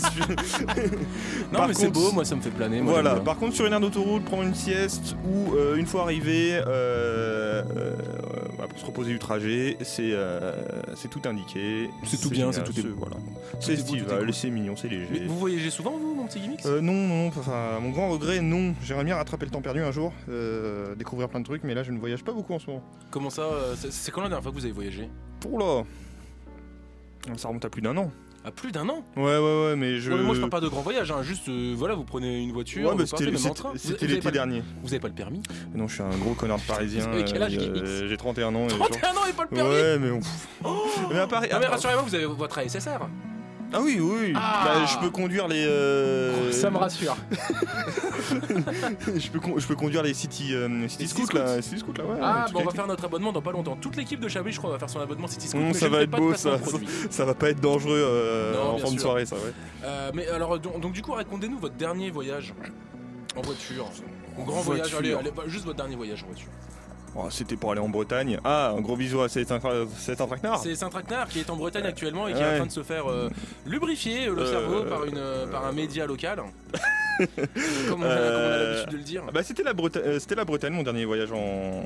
[1.51, 2.81] Non, Par mais c'est beau, moi ça me fait planer.
[2.81, 3.15] moi, voilà.
[3.19, 7.63] Par contre, sur une aire d'autoroute, prendre une sieste ou euh, une fois arrivé, euh,
[8.69, 10.13] pour se reposer du trajet, c'est
[10.95, 11.89] c'est tout indiqué.
[12.05, 13.17] C'est tout bien, c'est tout est- voilà.
[13.59, 15.25] C'est estival, c'est mignon, c'est Mais léger.
[15.27, 16.10] vous voyagez souvent, vous,
[16.65, 18.73] Euh, non, non, enfin, mon grand regret, non.
[18.83, 21.83] J'aimerais bien rattraper le temps perdu un jour, euh, découvrir plein de trucs, mais là
[21.83, 22.83] je ne voyage pas beaucoup en ce moment.
[23.09, 25.09] Comment ça euh, C'est quand la dernière fois que vous avez voyagé?
[25.39, 25.83] Pour là
[27.37, 28.11] Ça remonte à plus d'un an.
[28.43, 29.03] À plus d'un an?
[29.15, 30.09] Ouais, ouais, ouais, mais je.
[30.11, 32.41] Ouais, mais moi je parle pas de grand voyage, hein, juste euh, voilà, vous prenez
[32.41, 33.09] une voiture, Ouais, bah, vous
[33.53, 34.63] partez, c'était l'été dernier.
[34.81, 35.43] Vous avez pas le permis?
[35.75, 37.07] Non, je suis un gros connard de parisien.
[37.11, 38.65] Euh, J'ai 31 ans.
[38.65, 39.69] et 31 ans et pas le permis?
[39.69, 40.09] Ouais, mais.
[40.09, 41.49] on- Mais à Paris.
[41.51, 43.07] Non mais rassurez-moi, vous avez votre ASSR
[43.73, 44.33] Ah oui, oui.
[44.35, 44.63] Ah.
[44.65, 45.65] Bah, je peux conduire les.
[45.65, 47.15] euh, Ça me rassure.
[49.15, 51.61] je, peux con- je peux conduire les City, euh, City là.
[51.61, 52.17] City Scouts là, ouais.
[52.21, 53.77] Ah, bon, on va faire notre abonnement dans pas longtemps.
[53.79, 55.61] Toute l'équipe de Chablis, je crois, va faire son abonnement City Scoot.
[55.61, 56.33] Mais ça va être beau
[57.09, 57.25] ça.
[57.25, 59.53] va pas être dangereux euh, Non, en fin de soirée ça, ouais.
[59.83, 62.53] Euh, mais alors, donc, donc, du coup, racontez-nous votre dernier voyage
[63.35, 63.85] en voiture.
[64.39, 64.99] Un grand voyage, Voiture.
[64.99, 66.47] allez, allez, bah, juste votre dernier voyage en voiture.
[67.15, 68.39] Oh, C'était pour aller en Bretagne.
[68.43, 69.59] Ah, un gros bisou à Célestin.
[69.97, 70.15] C'est
[70.75, 73.29] Saint-Traquenard qui est en Bretagne actuellement et qui est en train de se faire euh,
[73.65, 76.41] lubrifier euh, le Euh, cerveau par, euh, un média local.
[77.89, 79.23] comme, on a- Euh, l'habitude de le dire.
[79.27, 81.83] Ah bah, euh, c'était la Bretagne, mon dernier voyage en,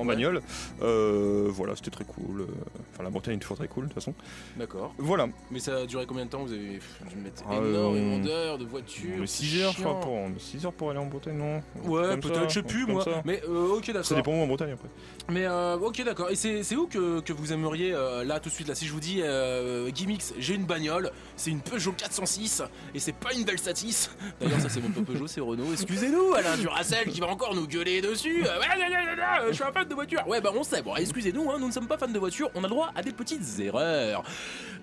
[0.00, 0.42] en, bagnole.
[0.82, 2.46] Euh, voilà, c'était très cool.
[2.92, 4.14] Enfin, la Bretagne est toujours très cool, de toute façon.
[4.56, 4.94] D'accord.
[4.98, 5.28] Voilà.
[5.50, 8.58] Mais ça a duré combien de temps Vous avez dû mettre Ah, énormément euh, d'heures
[8.58, 9.16] de voiture.
[9.18, 10.00] Mais c'est 6 heures, je crois, chiant.
[10.00, 13.04] pour, mais 6 heures pour aller en Bretagne, non Ouais, peut-être, je sais plus moi.
[13.24, 14.04] Mais euh, ok, d'accord.
[14.04, 14.88] Ça dépend où en Bretagne après.
[15.28, 16.30] Mais euh, ok d'accord.
[16.30, 17.92] Et c'est où que, que vous aimeriez
[18.24, 21.50] là tout de suite là si je vous dis euh, Gimmicks, j'ai une bagnole, c'est
[21.50, 22.62] une Peugeot 406
[22.94, 24.10] et c'est pas une belle Satis.
[24.40, 25.72] D'ailleurs ça c'est même pas Peugeot, c'est Renault.
[25.72, 28.44] Excusez-nous, Alain Duracell qui va encore nous gueuler dessus.
[29.40, 30.26] Euh, je suis un fan de voiture.
[30.26, 30.82] Ouais bah on sait.
[30.82, 33.02] Bon excusez-nous, hein, nous ne sommes pas fans de voiture, on a le droit à
[33.02, 34.22] des petites erreurs.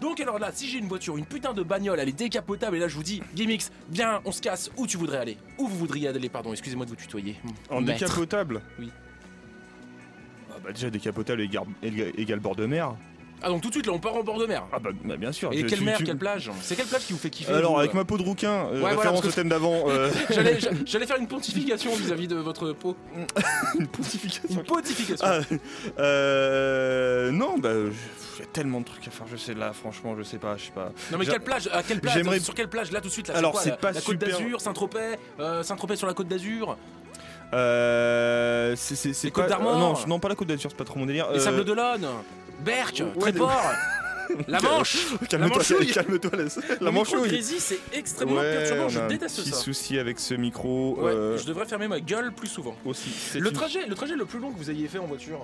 [0.02, 2.80] Donc alors là, si j'ai une voiture, une putain de bagnole, elle est décapotable et
[2.80, 4.70] là je vous dis Gimmicks, viens, on se casse.
[4.78, 7.36] Où tu voudrais aller Où vous voudriez aller Pardon, excusez-moi de vous tutoyer.
[7.70, 8.00] En Maître.
[8.00, 8.62] décapotable?
[8.80, 8.92] Oui.
[10.52, 12.96] Ah bah déjà décapotable égale bord de mer.
[13.42, 14.64] Ah donc tout de suite là on part en bord de mer.
[14.74, 15.54] Ah bah, bah, bien sûr.
[15.54, 16.50] Et Je- quelle tu- mer, tu- quelle plage?
[16.62, 18.82] C'est quelle plage qui vous fait kiffer Alors avec euh ma peau de rouquin, euh,
[18.82, 19.84] Ouais, référence au thème d'avant.
[19.90, 22.96] euh, J'allais j'a- j'allais faire une pontification vis-à-vis de votre peau.
[23.80, 24.42] une pontification.
[24.50, 25.26] Une pontification.
[25.28, 25.40] Ah,
[26.00, 29.28] euh, non, bah, il y a tellement de trucs à faire.
[29.32, 30.92] Je sais là, franchement, je sais pas, je sais pas.
[31.12, 32.16] Non mais quelle plage À quelle plage?
[32.16, 32.92] J'aimerais- Sur quelle plage?
[32.92, 35.96] Là tout de suite là, Alors, quoi, c'est pas la Côte d'Azur, Saint-Tropez, euh, Saint-Tropez
[35.96, 36.78] sur la Côte d'Azur,
[37.54, 39.78] Euh, c'est Côtes d'Armor?
[39.78, 41.28] non, non, pas la Côte d'Azur, c'est pas trop mon délire.
[41.32, 42.06] les Sables d'Olonne,
[42.60, 43.62] Berck, ouais, Tréport,
[44.48, 44.98] la Manche.
[45.22, 46.32] la Calme-toi, calme-toi,
[46.82, 47.42] la manchouille.
[47.60, 49.56] C'est extrêmement Ouais, perturbant, je déteste petit ça.
[49.58, 50.98] souci avec ce micro.
[51.00, 52.76] Ouais, euh, je devrais fermer ma gueule plus souvent.
[52.86, 53.10] aussi.
[53.40, 55.40] Le une- trajet, le trajet le plus long que vous ayez fait en voiture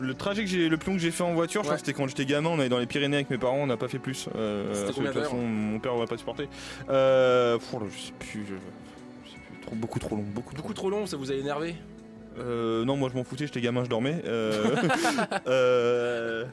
[0.00, 1.80] Le trajet que j'ai, le plus long que j'ai fait en voiture, je crois que
[1.86, 2.48] c'était quand j'étais gamin.
[2.50, 4.26] On allait dans les Pyrénées avec mes parents, on n'a pas fait plus.
[4.34, 6.48] Euh, de toute façon, mon père aurait pas supporté.
[6.90, 8.44] Euh, pff, je sais plus.
[8.48, 8.54] Je,
[9.26, 9.66] je sais plus.
[9.66, 11.76] Trop, beaucoup trop long, beaucoup, Beaucoup trop long, ça vous a énervé?
[12.38, 14.22] Euh, non, moi je m'en foutais, j'étais gamin, je dormais.
[14.26, 14.76] Euh,
[15.46, 16.44] euh,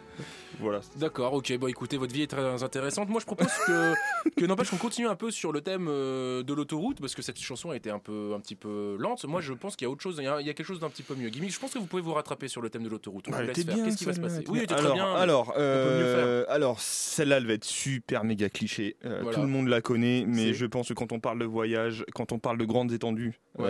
[0.59, 0.81] voilà.
[0.97, 3.07] D'accord, ok, bon écoutez, votre vie est très intéressante.
[3.09, 3.93] Moi je propose que,
[4.35, 7.39] que n'empêche qu'on continue un peu sur le thème euh, de l'autoroute, parce que cette
[7.39, 9.23] chanson a été un, peu, un petit peu lente.
[9.25, 10.65] Moi je pense qu'il y a autre chose, il y a, il y a quelque
[10.65, 11.29] chose d'un petit peu mieux.
[11.29, 13.25] Gimmick, je pense que vous pouvez vous rattraper sur le thème de l'autoroute.
[13.29, 13.75] On laisse faire.
[13.75, 15.13] bien, Qu'est-ce qui va se passer Oui, elle était alors, très bien.
[15.13, 16.45] Alors, euh,
[16.77, 18.97] celle-là, elle va être super méga cliché.
[19.05, 19.35] Euh, Voilà.
[19.35, 22.31] Tout le monde la connaît, mais je pense que quand on parle de voyage, quand
[22.31, 23.67] on parle de grandes étendues, Ouais.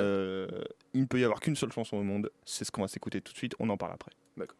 [0.93, 2.31] Il ne peut y avoir qu'une seule chanson au monde.
[2.45, 3.55] C'est ce qu'on va s'écouter tout de suite.
[3.59, 4.11] On en parle après.
[4.37, 4.57] D'accord.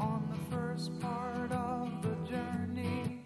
[0.00, 3.24] On the first part of the journey,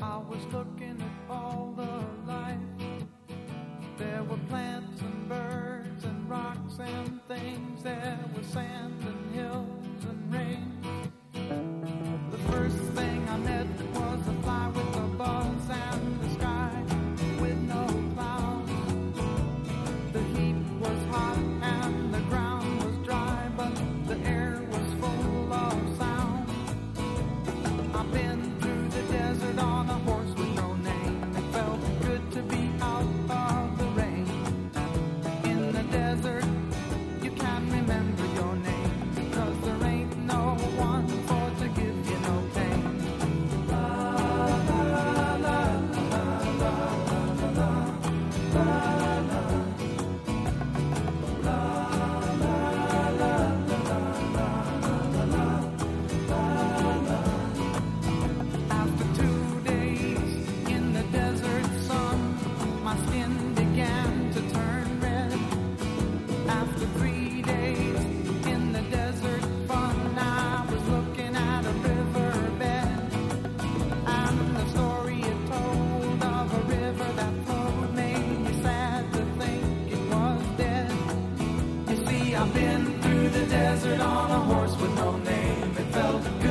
[0.00, 2.58] I was looking at all the life.
[3.98, 7.82] There were plants and birds and rocks and things.
[7.82, 9.77] There was sand and hills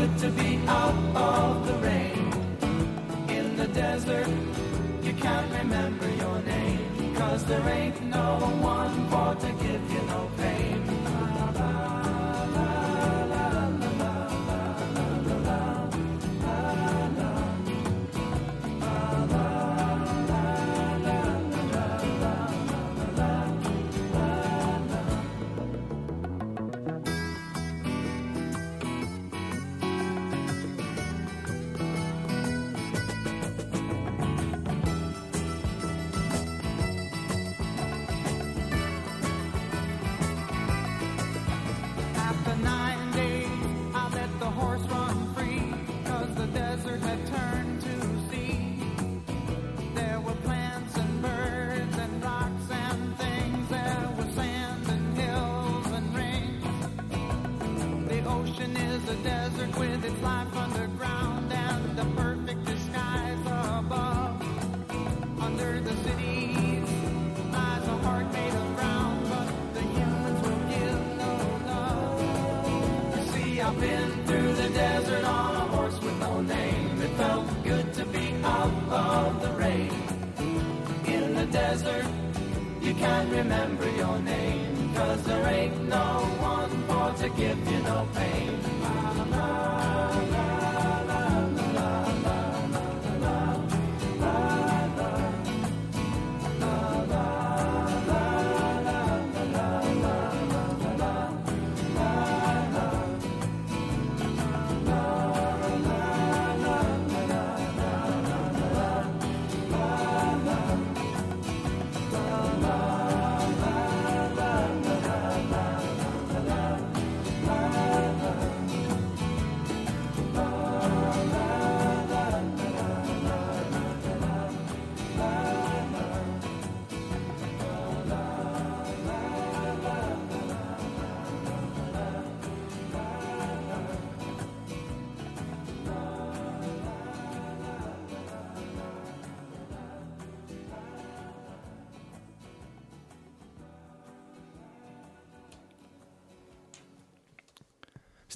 [0.08, 2.32] good to be out of the rain.
[3.30, 4.28] In the desert,
[5.04, 7.16] you can't remember your name.
[7.16, 10.07] Cause there ain't no one for to give you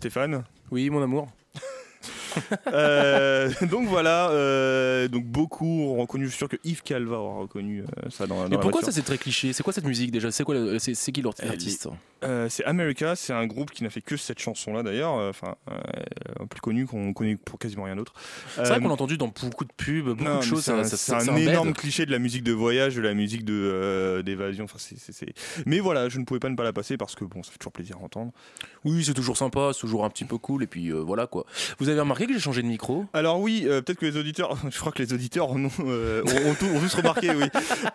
[0.02, 1.28] Stéphane Oui, mon amour.
[2.74, 7.42] Euh, donc voilà, euh, donc beaucoup ont reconnu, je suis sûr que Yves Calva aura
[7.42, 9.54] reconnu euh, ça dans, dans Mais la pourquoi ça c'est très cliché?
[9.54, 10.32] C'est quoi cette musique déjà?
[10.32, 11.88] C'est quoi le- c'est c'est qui l'artiste?
[12.24, 16.46] Euh, c'est America, c'est un groupe qui n'a fait que cette chanson-là d'ailleurs, enfin euh,
[16.50, 18.14] plus connu qu'on connaît pour quasiment rien d'autre.
[18.56, 20.64] C'est vrai qu'on l'a entendu dans beaucoup de pubs, beaucoup non, de mais choses.
[20.64, 21.48] C'est ça- un, ça- c'est ça- un ça embête.
[21.50, 24.66] énorme cliché de la musique de voyage, de la musique de euh, d'évasion.
[24.66, 25.34] Enfin, c'est, c'est- c'est-
[25.66, 27.58] Mais voilà, je ne pouvais pas ne pas la passer parce que bon, ça fait
[27.58, 28.32] toujours plaisir à entendre.
[28.86, 31.46] Oui, c'est toujours sympa, c'est toujours un petit peu cool, et puis euh, voilà quoi.
[31.80, 34.58] Vous avez remarqué que j'ai changé de micro Alors oui, euh, peut-être que les auditeurs,
[34.70, 37.46] je crois que les auditeurs en ont, euh, ont, ont tout- ont tous remarqué, oui.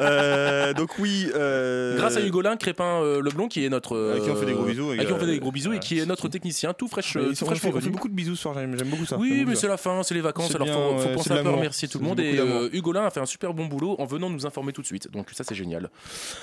[0.00, 1.28] Euh, donc oui.
[1.34, 4.14] euh, Grâce à Hugolin Crépin euh, Leblond, qui est notre.
[4.16, 5.78] À qui on fait des gros bisous, À qui on fait des gros bisous et
[5.78, 7.92] qui est notre technicien, tout fraîche, tout ils sont- fraîche on fait- on fait revenu.
[7.92, 9.16] beaucoup de bisous ce soir, j'aime, j'aime beaucoup ça.
[9.18, 11.42] Oui, mais c'est la fin, c'est les vacances, C'est alors bien, faut, faut penser un
[11.42, 12.20] peu remercier tout le monde.
[12.20, 14.86] Et euh, Hugolin a fait un super bon boulot en venant nous informer tout de
[14.86, 15.10] suite.
[15.12, 15.90] Donc ça, c'est génial.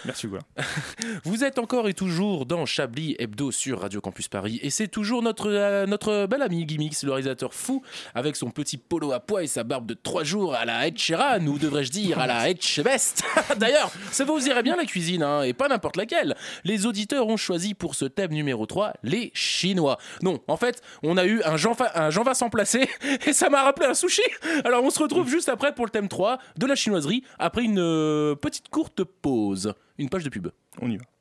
[0.05, 0.43] Merci Hugolin.
[1.25, 5.21] Vous êtes encore et toujours dans Chablis Hebdo sur Radio Campus Paris et c'est toujours
[5.21, 7.81] notre, euh, notre bel ami Gimmix, le réalisateur fou,
[8.15, 10.97] avec son petit polo à pois et sa barbe de 3 jours à la Ed
[10.97, 12.59] Sheeran, ou devrais-je dire à la Ed.
[13.57, 16.35] D'ailleurs, ça vous irait bien la cuisine, hein, et pas n'importe laquelle.
[16.63, 19.97] Les auditeurs ont choisi pour ce thème numéro 3 les Chinois.
[20.21, 22.89] Non, en fait, on a eu un Jean, un Jean Vincent placé
[23.25, 24.21] et ça m'a rappelé un sushi.
[24.65, 27.79] Alors on se retrouve juste après pour le thème 3 de la chinoiserie, après une
[27.79, 29.73] euh, petite courte pause.
[29.97, 30.49] Une page de pub.
[30.81, 31.12] On y va.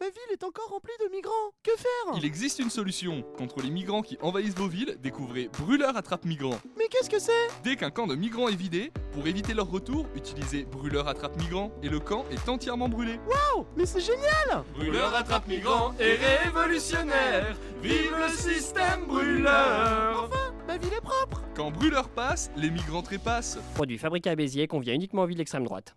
[0.00, 1.32] Ma ville est encore remplie de migrants.
[1.62, 2.16] Que faire?
[2.18, 3.22] Il existe une solution.
[3.38, 6.58] Contre les migrants qui envahissent vos villes, découvrez Brûleur attrape migrants.
[6.76, 7.48] Mais qu'est-ce que c'est?
[7.62, 11.72] Dès qu'un camp de migrants est vidé, pour éviter leur retour, utilisez Brûleur attrape migrants
[11.82, 13.18] et le camp est entièrement brûlé.
[13.28, 17.56] Waouh Mais c'est génial Brûleur attrape migrants et révolutionnaire.
[17.80, 23.58] Vive le système brûleur Enfin, ma ville est propre Quand Brûleur passe, les migrants trépassent.
[23.74, 25.96] Produit fabriqué à Béziers, convient uniquement aux villes d'extrême droite.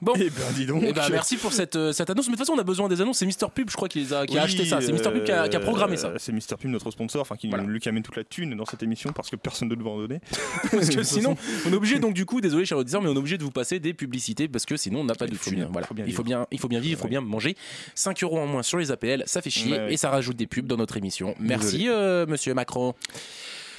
[0.00, 0.14] Bon.
[0.16, 0.82] Eh ben, dis donc.
[0.84, 2.26] Eh ben, merci pour cette, euh, cette annonce.
[2.26, 3.18] Mais de toute façon, on a besoin des annonces.
[3.18, 4.80] C'est Mister Pub, je crois, qui, les a, qui a Oui, acheté ça.
[4.80, 6.08] C'est Mister Pub qui a, qui a programmé ça.
[6.08, 8.64] euh, C'est Mister Pub, notre sponsor, enfin qui lui qui amène toute la thune dans
[8.66, 10.20] cette émission parce que personne ne va en donner.
[10.72, 11.36] Parce que sinon,
[11.66, 13.50] on est obligé, donc du coup, désolé, chers auditeurs, mais on est obligé de vous
[13.52, 15.58] passer des publicités parce que sinon, on n'a pas de faut thune.
[15.60, 15.86] bien- Voilà.
[15.86, 17.56] faut bien il faut bien, il faut bien vivre, il faut bien manger.
[17.94, 19.92] 5 euros en moins sur les APL, ça fait chier Ouais, ouais.
[19.94, 21.34] et ça rajoute des pubs dans notre émission.
[21.38, 22.94] Merci, euh, monsieur Macron.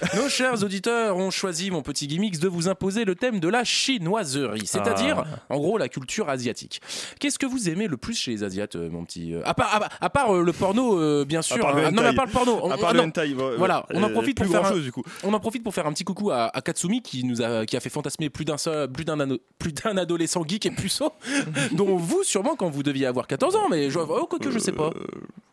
[0.16, 3.64] Nos chers auditeurs ont choisi, mon petit gimmicks, de vous imposer le thème de la
[3.64, 5.40] chinoiserie, c'est-à-dire, Ah.
[5.54, 6.82] en gros, la culture asiatique.
[7.20, 9.74] Qu'est-ce que vous aimez le plus chez les Asiates, euh, mon petit euh, À part,
[10.00, 11.66] à, à part euh, le porno, euh, bien sûr.
[11.68, 11.92] hein.
[11.92, 12.60] non, mais à part le porno.
[12.64, 13.06] On- À part le non.
[13.08, 15.04] hentai, ouais, Voilà, on en profite pour faire un- grand-chose, du coup.
[15.24, 17.78] on en profite pour faire un petit coucou à, à Katsumi qui nous a qui
[17.78, 18.56] a fait fantasmer plus d'un
[18.92, 19.18] plus d'un
[19.60, 21.12] plus d'un adolescent geek et puceau
[21.72, 24.72] dont vous sûrement quand vous deviez avoir 14 ans mais je oh, quoique je sais
[24.72, 24.92] pas.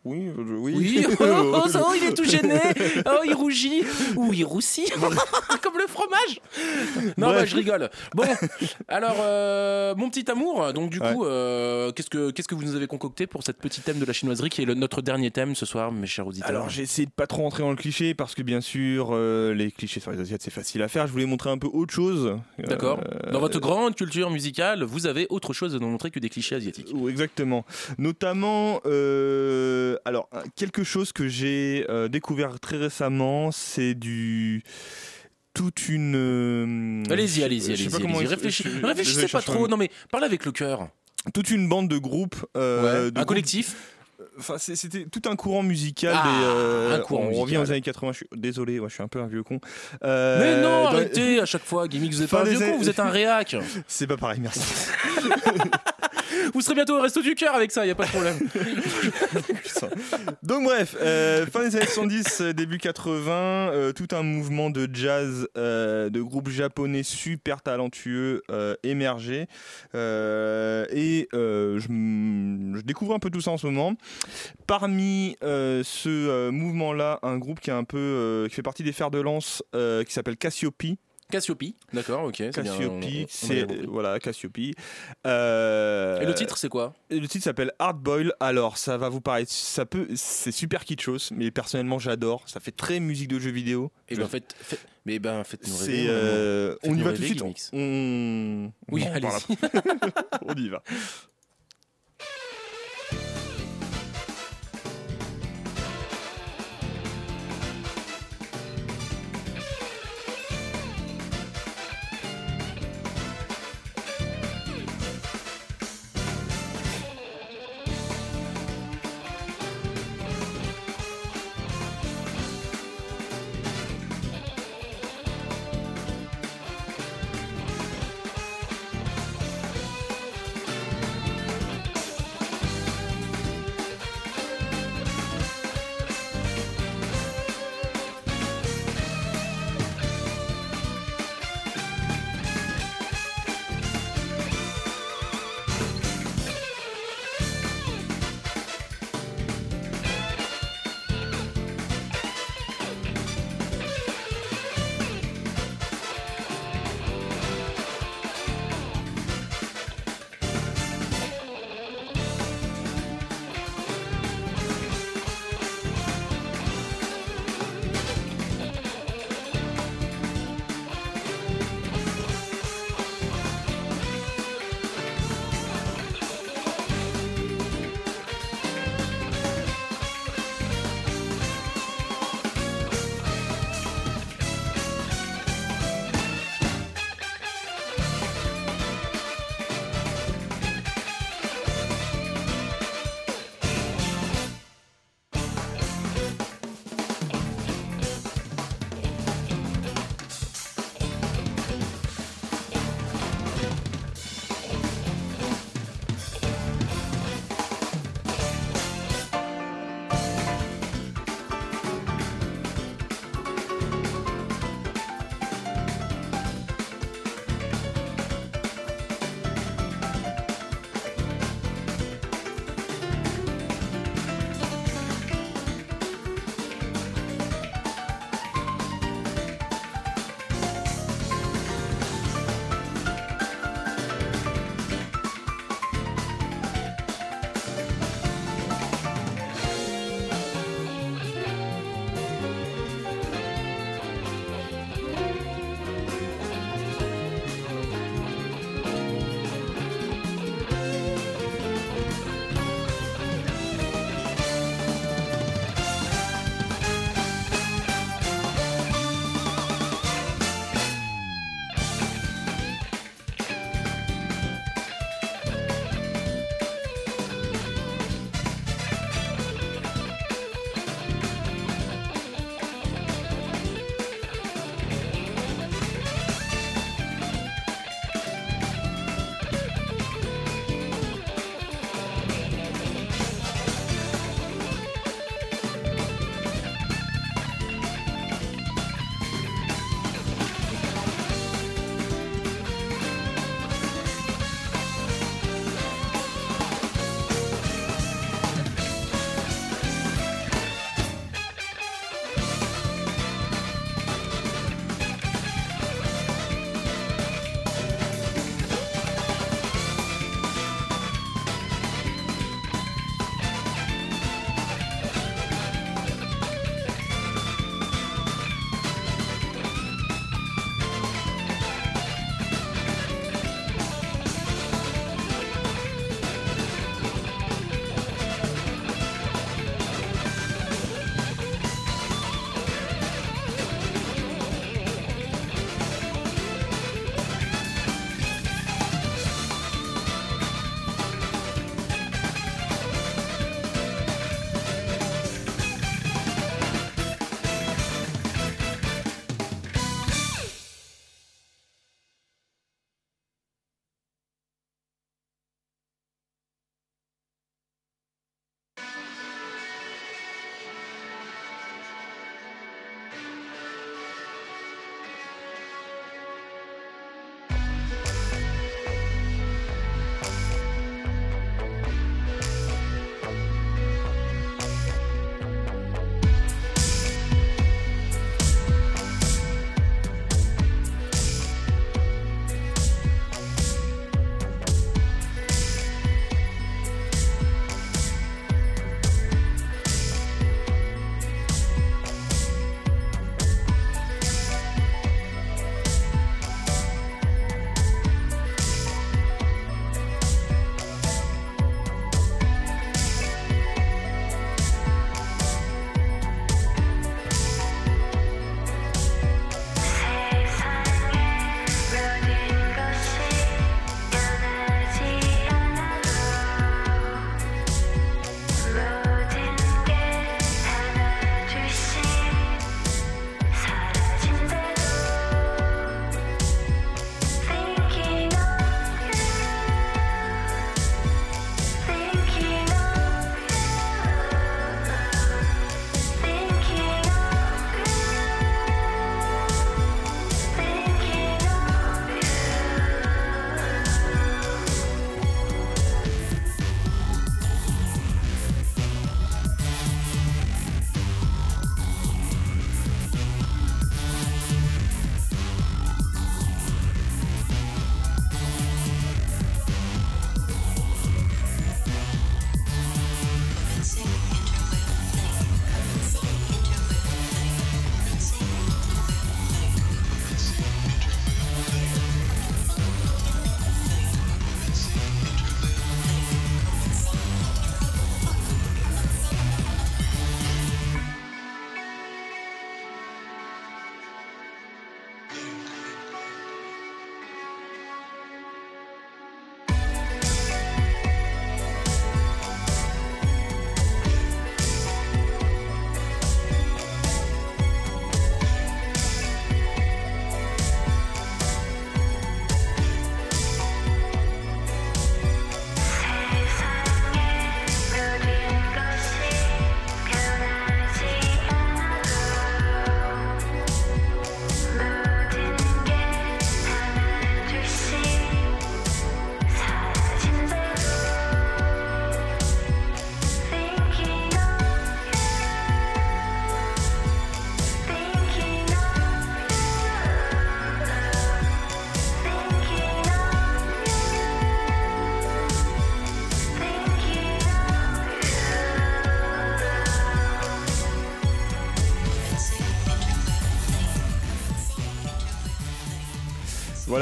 [0.03, 0.73] Oui, euh, oui.
[0.77, 2.59] Oui, oh, oh, ça, oh, il est tout gêné.
[3.05, 3.83] Oh, il rougit
[4.17, 4.91] ou il roussit
[5.63, 6.41] comme le fromage.
[7.17, 7.39] Non, Bref.
[7.41, 7.91] bah, je rigole.
[8.15, 8.25] Bon,
[8.89, 12.75] alors euh, mon petit amour, donc du coup, euh, qu'est-ce que qu'est-ce que vous nous
[12.77, 15.55] avez concocté pour cette petite thème de la chinoiserie qui est le- notre dernier thème
[15.55, 18.15] ce soir, mes chers auditeurs Alors j'ai essayé de pas trop rentrer dans le cliché
[18.15, 21.07] parce que bien sûr euh, les clichés sur les asiates c'est facile à faire.
[21.07, 22.37] Je voulais montrer un peu autre chose.
[22.59, 23.01] D'accord.
[23.33, 26.55] Dans votre grande culture musicale, vous avez autre chose à nous montrer que des clichés
[26.57, 26.89] asiatiques.
[26.95, 27.65] ou Exactement.
[27.99, 28.81] Notamment,
[30.05, 34.30] alors quelque chose que j'ai découvert très récemment, c'est du
[35.55, 36.15] toute une.
[36.17, 37.89] euh, Allez-y, allez-y, allez-y.
[37.89, 39.69] pas ex- Réfléchis- je- Réfléchissez je pas cherche trop.
[39.69, 40.89] Non, mais parlez avec le cœur.
[41.35, 42.37] Toute une bande de groupes.
[42.57, 43.75] euh, Ouais, de un groupes- collectif.
[44.39, 46.15] Enfin, c'était tout un courant musical.
[46.17, 47.63] Ah, des, euh, un courant on revient musical.
[47.63, 48.13] aux années 80.
[48.13, 49.61] Je suis désolé, ouais, je suis un peu un vieux con.
[50.05, 52.89] Euh, mais non, arrêtez à chaque fois, Gimmick, vous êtes pas un vieux con, vous
[52.89, 53.57] êtes un réac.
[53.89, 54.61] C'est pas pareil, merci.
[56.55, 58.39] Vous serez bientôt au resto du cœur avec ça, y a pas de problème.
[60.43, 64.89] Donc bref, euh, fin des années 70, euh, début 80, euh, tout un mouvement de
[64.93, 68.43] jazz de groupes japonais super talentueux.
[68.51, 68.77] Euh,
[70.91, 73.95] et je, je découvre un peu tout ça en ce moment.
[74.67, 79.21] Parmi ce mouvement-là, un groupe qui est un peu qui fait partie des fers de
[79.21, 80.83] lance, qui s'appelle Cassiope.
[81.31, 81.63] Cassiope,
[81.93, 82.51] d'accord, ok.
[82.51, 84.59] Cassiope, on- on- on c'est voilà Cassiope.
[85.27, 86.93] Euh, Et le titre, c'est quoi?
[87.11, 88.33] Le titre s'appelle Hard Boil.
[88.41, 92.43] Alors, ça va vous paraître, ça peut, c'est super kitschos, mais personnellement, j'adore.
[92.49, 93.91] Ça fait très musique de jeux vidéo.
[94.09, 96.07] Et ben, faites, faites- mais ben, faites-nous rêver.
[96.09, 97.43] Euh, on y va tout de suite.
[97.73, 99.53] On, Oui, on en allez-y.
[99.55, 99.71] après.
[100.47, 100.83] on y va.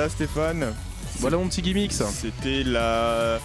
[0.08, 0.74] Voilà Stéphane.
[1.20, 2.06] Voilà mon petit gimmick ça.
[2.06, 3.38] C'était la.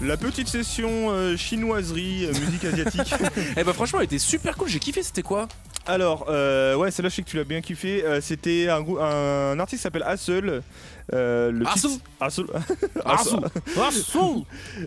[0.00, 3.14] La petite session euh, chinoiserie, euh, musique asiatique.
[3.56, 4.68] Eh bah franchement, elle était super cool.
[4.68, 5.02] J'ai kiffé.
[5.02, 5.48] C'était quoi?
[5.86, 8.04] Alors, euh, ouais, celle-là, je sais que tu l'as bien kiffé.
[8.04, 10.62] Euh, C'était un, un artiste qui s'appelle Hassel.
[11.14, 11.88] Euh, le titre-.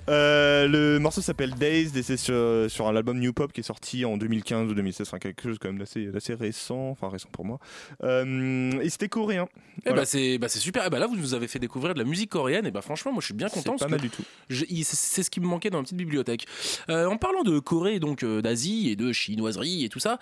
[0.10, 3.64] Euh, le morceau s'appelle Dazed et c'est sur, sur un album New Pop qui est
[3.64, 7.30] sorti en 2015 ou 2016, enfin quelque chose quand même d'assez d'assez récent, enfin récent
[7.32, 7.60] pour moi.
[8.04, 9.48] Euh, et c'était coréen.
[9.80, 10.02] Eh Voilà.
[10.02, 10.84] bah c'est bah c'est super.
[10.86, 12.66] Eh bah là vous nous avez fait découvrir de la musique coréenne.
[12.66, 13.76] Et bah franchement moi je suis bien content.
[13.78, 14.24] C'est pas mal du tout.
[14.50, 16.46] c'est- ce qui me manquait dans ma petite bibliothèque.
[16.90, 20.20] En parlant de Corée donc d'Asie et de chinoiserie et tout ça.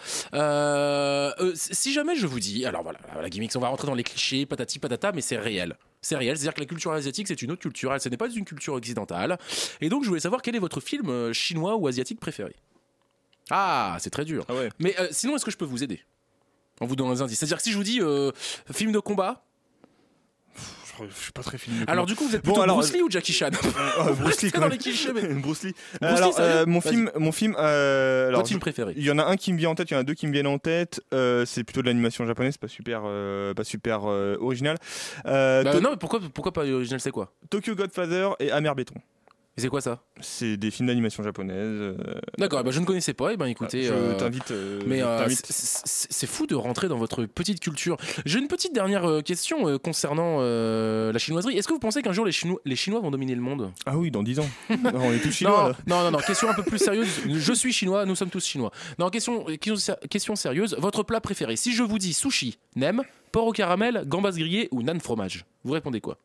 [1.56, 4.45] si jamais je vous dis alors voilà la gimmicks on va rentrer dans les clichés
[4.45, 5.76] patati patata mais c'est réel.
[6.02, 8.45] C'est réel, c'est-à-dire que la culture asiatique, c'est une autre culture, ce n'est pas une
[8.45, 9.38] culture occidentale.
[9.82, 12.56] Et donc, je voulais savoir quel est votre film euh, chinois ou asiatique préféré
[13.50, 14.45] Ah, c'est très dur.
[14.80, 16.02] Mais euh, sinon, est-ce que je peux vous aider?
[16.80, 17.39] En vous donnant des indices.
[17.39, 18.32] C'est-à-dire que si je vous dis euh,
[18.72, 19.43] film de combat,
[21.10, 21.76] Je suis pas très film.
[21.88, 23.50] alors du coup, vous êtes Bon, plutôt alors, Bruce Lee ou Jackie Chan
[24.00, 24.72] Euh, Bruce Lee Restez quand dans même.
[24.74, 25.74] les clichés, mais- Bruce Lee.
[26.02, 27.56] Bruce alors, euh, mon film, mon film.
[27.60, 29.93] euh, alors, film préféré Il y en a un qui me vient en tête, il
[29.93, 31.02] y en a deux qui me viennent en tête.
[31.14, 34.78] Euh, c'est plutôt de l'animation japonaise, pas super, euh, pas super original.
[35.26, 37.32] Bah non, mais pourquoi, pourquoi pas original C'est quoi?
[37.50, 38.95] Tokyo Godfather et Amer Béton.
[39.60, 40.03] C'est quoi ça?
[40.22, 41.55] C'est des films d'animation japonaise.
[41.57, 41.95] euh,
[42.38, 43.34] D'accord, bah je ne connaissais pas.
[43.34, 44.51] Et ben écoutez, je euh, t'invite.
[44.51, 47.97] euh, mais euh, c'est- fou de rentrer dans votre petite culture.
[48.26, 51.57] J'ai une petite dernière question concernant la chinoiserie.
[51.57, 53.72] Est-ce que vous pensez qu'un jour les Chinois, les Chinois vont dominer le monde?
[53.86, 54.49] Ah oui, dans 10 ans.
[54.70, 55.76] on est tous chinois.
[55.88, 57.07] non, non, non, non, question un peu plus sérieuse.
[57.28, 58.72] Je suis chinois, nous sommes tous chinois.
[58.97, 59.45] Non, question,
[60.10, 60.76] question sérieuse.
[60.80, 61.55] Votre plat préféré?
[61.55, 65.74] Si je vous dis sushi, nem, porc au caramel, gambas grillées ou nan fromage, vous
[65.74, 66.18] répondez quoi?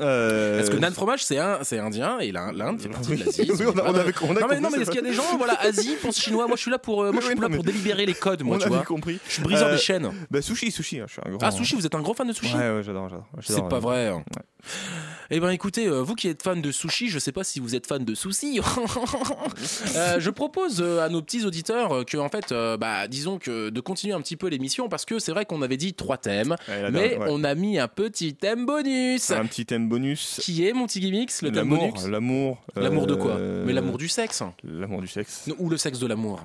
[0.00, 3.50] Euh, Parce que nan fromage c'est un, c'est indien et l'Inde fait partie de l'Asie.
[3.50, 3.94] Oui, on a- on
[4.36, 6.46] a non mais non mais est-ce qu'il y a des gens voilà Asie pense chinois?
[6.46, 8.42] Moi je suis là pour euh, moi je suis Oui, là pour délibérer les codes
[8.42, 8.82] moi on tu vois.
[8.84, 9.18] compris.
[9.26, 10.10] Je suis briseur Euh, des chaînes.
[10.30, 11.00] Bah sushi, sushi.
[11.00, 11.38] hein, je suis un grand.
[11.42, 12.54] Ah sushi vous êtes un gros fan de sushi?
[12.54, 13.26] Ouais, ouais, j'adore, j'adore.
[13.40, 14.10] C'est j'adore, pas euh, vrai.
[14.12, 14.22] ouais.
[15.30, 17.74] Eh ben écoutez, euh, vous qui êtes fan de sushi, je sais pas si vous
[17.74, 18.60] êtes fan de soucis.
[19.96, 23.38] Euh, je propose euh, à nos petits auditeurs euh, que en fait, euh, bah, disons
[23.38, 26.16] que de continuer un petit peu l'émission parce que c'est vrai qu'on avait dit trois
[26.16, 27.26] thèmes, Ouais, mais ouais.
[27.28, 29.30] on a mis un petit thème bonus.
[29.30, 30.38] Un petit thème bonus.
[30.42, 32.58] Qui est mon petit gimmicks, le thème L'amour, bonus l'amour.
[32.76, 33.36] L'amour de quoi?
[33.38, 35.48] Mais l'amour du sexe L'amour du sexe.
[35.58, 36.40] Ou le sexe de l'amour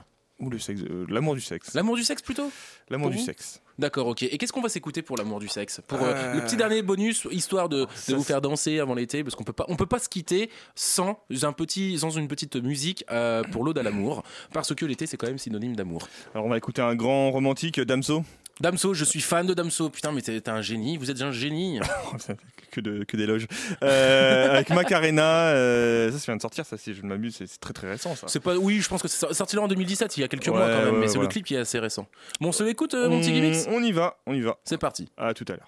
[0.45, 0.81] Ou le sexe.
[0.81, 1.73] euh, l'amour du sexe.
[1.73, 2.51] L'amour du sexe plutôt?
[2.89, 3.61] L'amour du sexe.
[3.79, 4.23] D'accord, ok.
[4.23, 5.81] Et qu'est-ce qu'on va s'écouter pour l'amour du sexe?
[5.87, 9.23] Pour euh, Euh, le petit dernier bonus, histoire de, de vous faire danser avant l'été,
[9.23, 12.55] parce qu'on peut pas, on peut pas se quitter sans un petit, sans une petite
[12.57, 13.03] musique
[13.51, 14.23] pour l'ode à l'amour,
[14.53, 16.07] parce que l'été c'est quand même synonyme d'amour.
[16.35, 18.23] Alors on va écouter un grand romantique, Damso?
[18.61, 19.89] Damso, je suis fan de Damso.
[19.89, 20.97] Putain, mais t'es un génie.
[20.97, 21.79] Vous êtes un génie.
[22.71, 23.47] que de que d'éloges.
[23.83, 27.59] Euh, avec Macarena, euh, ça, ça vient de sortir, ça, si je ne m'abuse, c'est
[27.59, 28.27] très très récent, ça.
[28.27, 30.47] C'est pas, oui, je pense que c'est sorti là en 2017, il y a quelques
[30.47, 31.27] Ouais, mois quand même, ouais, mais c'est voilà.
[31.29, 32.07] le clip qui est assez récent.
[32.41, 34.57] Bon, on se l'écoute, euh, mon petit gimmicks On y va, on y va.
[34.63, 35.09] C'est parti.
[35.17, 35.67] À tout à l'heure.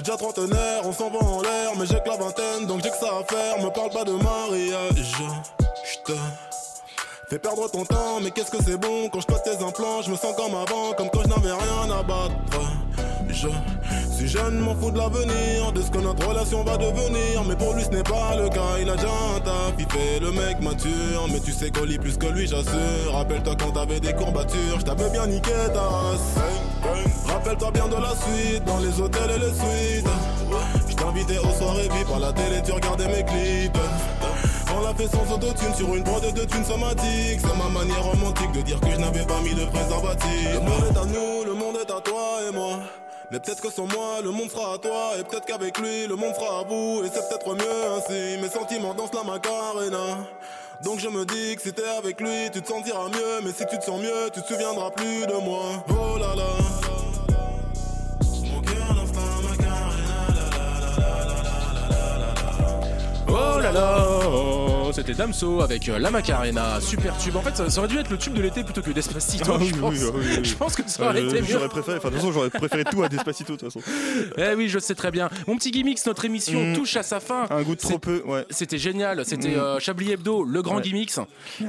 [0.00, 2.88] T'es déjà trentenaire, on s'en va en l'air, mais j'ai que la vingtaine, donc j'ai
[2.88, 3.62] que ça à faire.
[3.62, 5.12] Me parle pas de mariage,
[5.84, 6.14] j'te
[7.28, 9.10] fais perdre ton temps, mais qu'est-ce que c'est bon?
[9.12, 11.90] Quand je cote tes implants, je me sens comme avant, comme quand je n'avais rien
[11.90, 12.32] à battre.
[13.28, 13.48] Je
[14.16, 17.74] suis jeune, m'en fous de l'avenir, de ce que notre relation va devenir, mais pour
[17.74, 20.62] lui ce n'est pas le cas, il a déjà un taf, il fait le mec
[20.62, 23.12] mature, mais tu sais qu'on lit plus que lui, j'assure.
[23.12, 27.09] Rappelle-toi quand t'avais des courbatures, je bien niqué ta race.
[27.42, 30.06] Rappelle-toi bien de la suite, dans les hôtels et les suites.
[30.90, 33.78] Je t'invitais aux soirées VIP par la télé, tu regardais mes clips.
[34.76, 37.40] On l'a fait sans autotune sur une prod de thunes somatique.
[37.40, 40.52] C'est ma manière romantique de dire que je n'avais pas mis de préservatif.
[40.52, 42.80] Le monde est à nous, le monde est à toi et moi.
[43.30, 45.12] Mais peut-être que sans moi, le monde sera à toi.
[45.18, 47.02] Et peut-être qu'avec lui, le monde sera à vous.
[47.06, 48.38] Et c'est peut-être mieux ainsi.
[48.42, 50.18] Mes sentiments dansent la macarena.
[50.82, 53.40] Donc je me dis que si t'es avec lui, tu te sentiras mieux.
[53.42, 55.82] Mais si tu te sens mieux, tu te souviendras plus de moi.
[55.88, 56.79] Oh là là.
[65.00, 67.34] C'était Damso avec euh, La Macarena, super tube.
[67.34, 69.50] En fait, ça, ça aurait dû être le tube de l'été plutôt que Despacito.
[69.50, 69.94] Ah oui, je, pense.
[69.94, 70.38] oui, oui, oui.
[70.44, 71.46] je pense que ça Euh, aurait été mieux.
[71.48, 73.80] J'aurais préféré, enfin de toute façon j'aurais préféré tout à Despacito de toute façon.
[74.36, 75.30] Eh oui, je sais très bien.
[75.46, 76.74] Mon petit gimmicks, notre émission Mm.
[76.74, 77.46] touche à sa fin.
[77.48, 78.44] Un goût de trop peu, ouais.
[78.50, 79.24] C'était génial.
[79.24, 79.58] C'était Mm.
[79.60, 80.82] euh, Chablis Hebdo, le grand Ouais.
[80.82, 81.12] gimmicks.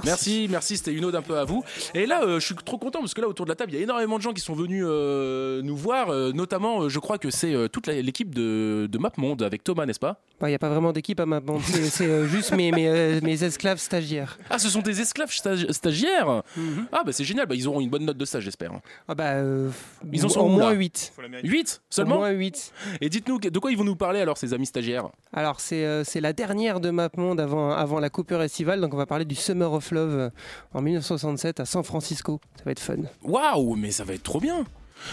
[0.03, 0.75] Merci, merci.
[0.77, 1.63] C'était une ode un peu à vous.
[1.95, 3.75] Et là, euh, je suis trop content parce que là, autour de la table, il
[3.77, 6.09] y a énormément de gens qui sont venus euh, nous voir.
[6.09, 9.85] euh, notamment, euh, je crois que c'est euh, toute l'équipe de, de MapMonde avec Thomas,
[9.85, 10.19] n'est-ce pas?
[10.41, 12.87] Il n'y a pas vraiment d'équipe à ma bande, c'est c'est, euh, juste mes, mes,
[12.87, 14.37] euh, mes esclaves stagiaires.
[14.49, 16.43] Ah, ce sont des esclaves stagi- stagiaires
[16.91, 17.45] Ah, bah c'est génial.
[17.47, 18.71] Bah, ils auront une bonne note de stage, j'espère.
[19.07, 19.69] Ah bah, euh,
[20.11, 21.13] Ils en sont au moins là 8.
[21.43, 22.73] 8 seulement Au moins 8.
[23.01, 25.09] Et dites-nous, de quoi ils vont nous parler alors, ces amis stagiaires?
[25.33, 28.97] Alors, c'est euh, c'est la dernière de MapMonde avant, avant la coupure estivale, donc on
[28.97, 30.29] va parler du Summer of Love euh,
[30.73, 32.39] en 1967 à San Francisco.
[32.57, 32.95] Ça va être fun.
[33.23, 34.65] Waouh, mais ça va être trop bien.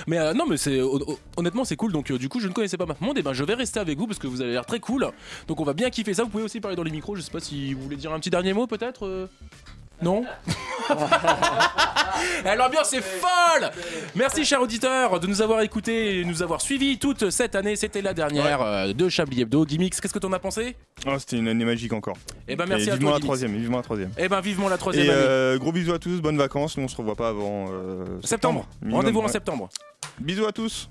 [0.07, 0.57] Mais euh, non, mais
[1.37, 1.93] honnêtement c'est cool.
[1.93, 3.19] Donc euh, du coup, je ne connaissais pas MapMonde.
[3.19, 5.09] Et ben, je vais rester avec vous parce que vous avez l'air très cool.
[5.47, 6.25] Donc on va bien kiffer ça.
[6.25, 7.17] Vous pouvez aussi parler dans les micros.
[7.17, 9.29] Je sais pas si vous voulez dire un petit dernier mot, peut-être.
[10.03, 10.25] Non
[12.57, 13.71] L'ambiance est folle
[14.15, 17.77] Merci cher auditeur de nous avoir écoutés et nous avoir suivis toute cette année.
[17.77, 19.65] C'était la dernière euh, de Chablis Hebdo.
[19.67, 20.77] Gimmicks, qu'est-ce que t'en as pensé?
[21.07, 22.17] Ah, c'était une année magique encore.
[22.49, 23.25] Eh ben, merci Et à vivement toi, la Gimmicks.
[23.27, 24.11] troisième, vivement la troisième.
[24.19, 25.19] Eh ben vivement la troisième Et année.
[25.21, 26.77] euh, gros bisous à tous, bonnes vacances.
[26.77, 28.67] Nous on se revoit pas avant euh, Septembre.
[28.81, 29.33] Minimum, Rendez-vous en ouais.
[29.33, 29.69] septembre.
[30.19, 30.89] Bisous à tous.